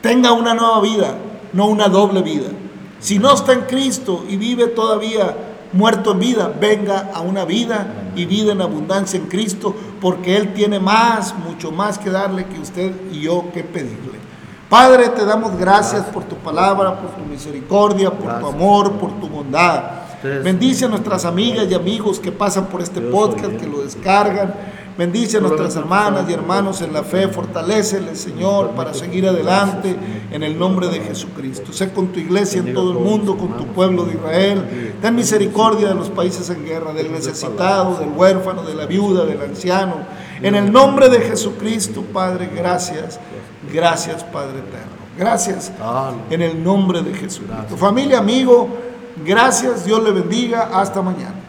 tenga 0.00 0.32
una 0.32 0.54
nueva 0.54 0.80
vida, 0.80 1.14
no 1.52 1.66
una 1.66 1.88
doble 1.88 2.22
vida. 2.22 2.48
Si 3.00 3.18
no 3.18 3.32
está 3.32 3.52
en 3.52 3.62
Cristo 3.62 4.24
y 4.28 4.36
vive 4.36 4.66
todavía 4.68 5.36
muerto 5.72 6.12
en 6.12 6.18
vida, 6.20 6.52
venga 6.60 7.10
a 7.14 7.20
una 7.20 7.44
vida 7.44 8.10
y 8.16 8.24
vida 8.24 8.52
en 8.52 8.62
abundancia 8.62 9.18
en 9.18 9.26
Cristo, 9.26 9.74
porque 10.00 10.36
Él 10.36 10.54
tiene 10.54 10.80
más, 10.80 11.34
mucho 11.38 11.70
más 11.70 11.98
que 11.98 12.10
darle 12.10 12.46
que 12.46 12.58
usted 12.58 12.92
y 13.12 13.20
yo 13.20 13.46
que 13.52 13.64
pedirle. 13.64 14.18
Padre, 14.68 15.08
te 15.08 15.24
damos 15.24 15.56
gracias 15.58 16.04
por 16.04 16.24
tu 16.24 16.36
palabra, 16.36 17.00
por 17.00 17.10
tu 17.12 17.24
misericordia, 17.24 18.10
por 18.10 18.38
tu 18.38 18.46
amor, 18.46 18.92
por 18.92 19.18
tu 19.18 19.26
bondad. 19.26 19.82
Bendice 20.22 20.84
a 20.84 20.88
nuestras 20.88 21.24
amigas 21.24 21.66
y 21.70 21.74
amigos 21.74 22.18
que 22.18 22.32
pasan 22.32 22.66
por 22.66 22.82
este 22.82 23.00
podcast, 23.00 23.56
que 23.56 23.66
lo 23.66 23.82
descargan. 23.82 24.52
Bendice 24.98 25.36
a 25.36 25.40
nuestras 25.40 25.76
hermanas 25.76 26.28
y 26.28 26.32
hermanos 26.32 26.82
en 26.82 26.92
la 26.92 27.04
fe, 27.04 27.28
fortaléceles, 27.28 28.20
Señor, 28.20 28.70
para 28.70 28.92
seguir 28.92 29.28
adelante 29.28 29.94
en 30.32 30.42
el 30.42 30.58
nombre 30.58 30.88
de 30.88 30.98
Jesucristo. 30.98 31.72
Sé 31.72 31.92
con 31.92 32.08
tu 32.08 32.18
iglesia 32.18 32.58
en 32.58 32.74
todo 32.74 32.90
el 32.90 32.98
mundo, 32.98 33.36
con 33.36 33.56
tu 33.56 33.64
pueblo 33.66 34.02
de 34.02 34.14
Israel. 34.14 34.96
Ten 35.00 35.14
misericordia 35.14 35.86
de 35.86 35.94
los 35.94 36.08
países 36.08 36.50
en 36.50 36.64
guerra, 36.64 36.92
del 36.92 37.12
necesitado, 37.12 37.94
del 38.00 38.08
huérfano, 38.08 38.64
de 38.64 38.74
la 38.74 38.86
viuda, 38.86 39.24
del 39.24 39.40
anciano. 39.40 39.98
En 40.42 40.56
el 40.56 40.72
nombre 40.72 41.08
de 41.08 41.20
Jesucristo, 41.20 42.02
Padre, 42.12 42.50
gracias. 42.52 43.20
Gracias, 43.72 44.24
Padre 44.24 44.58
eterno. 44.58 44.98
Gracias 45.16 45.70
en 46.28 46.42
el 46.42 46.64
nombre 46.64 47.02
de 47.02 47.14
Jesucristo. 47.14 47.76
Familia, 47.76 48.18
amigo, 48.18 48.68
gracias. 49.24 49.84
Dios 49.84 50.02
le 50.02 50.10
bendiga. 50.10 50.70
Hasta 50.72 51.00
mañana. 51.02 51.47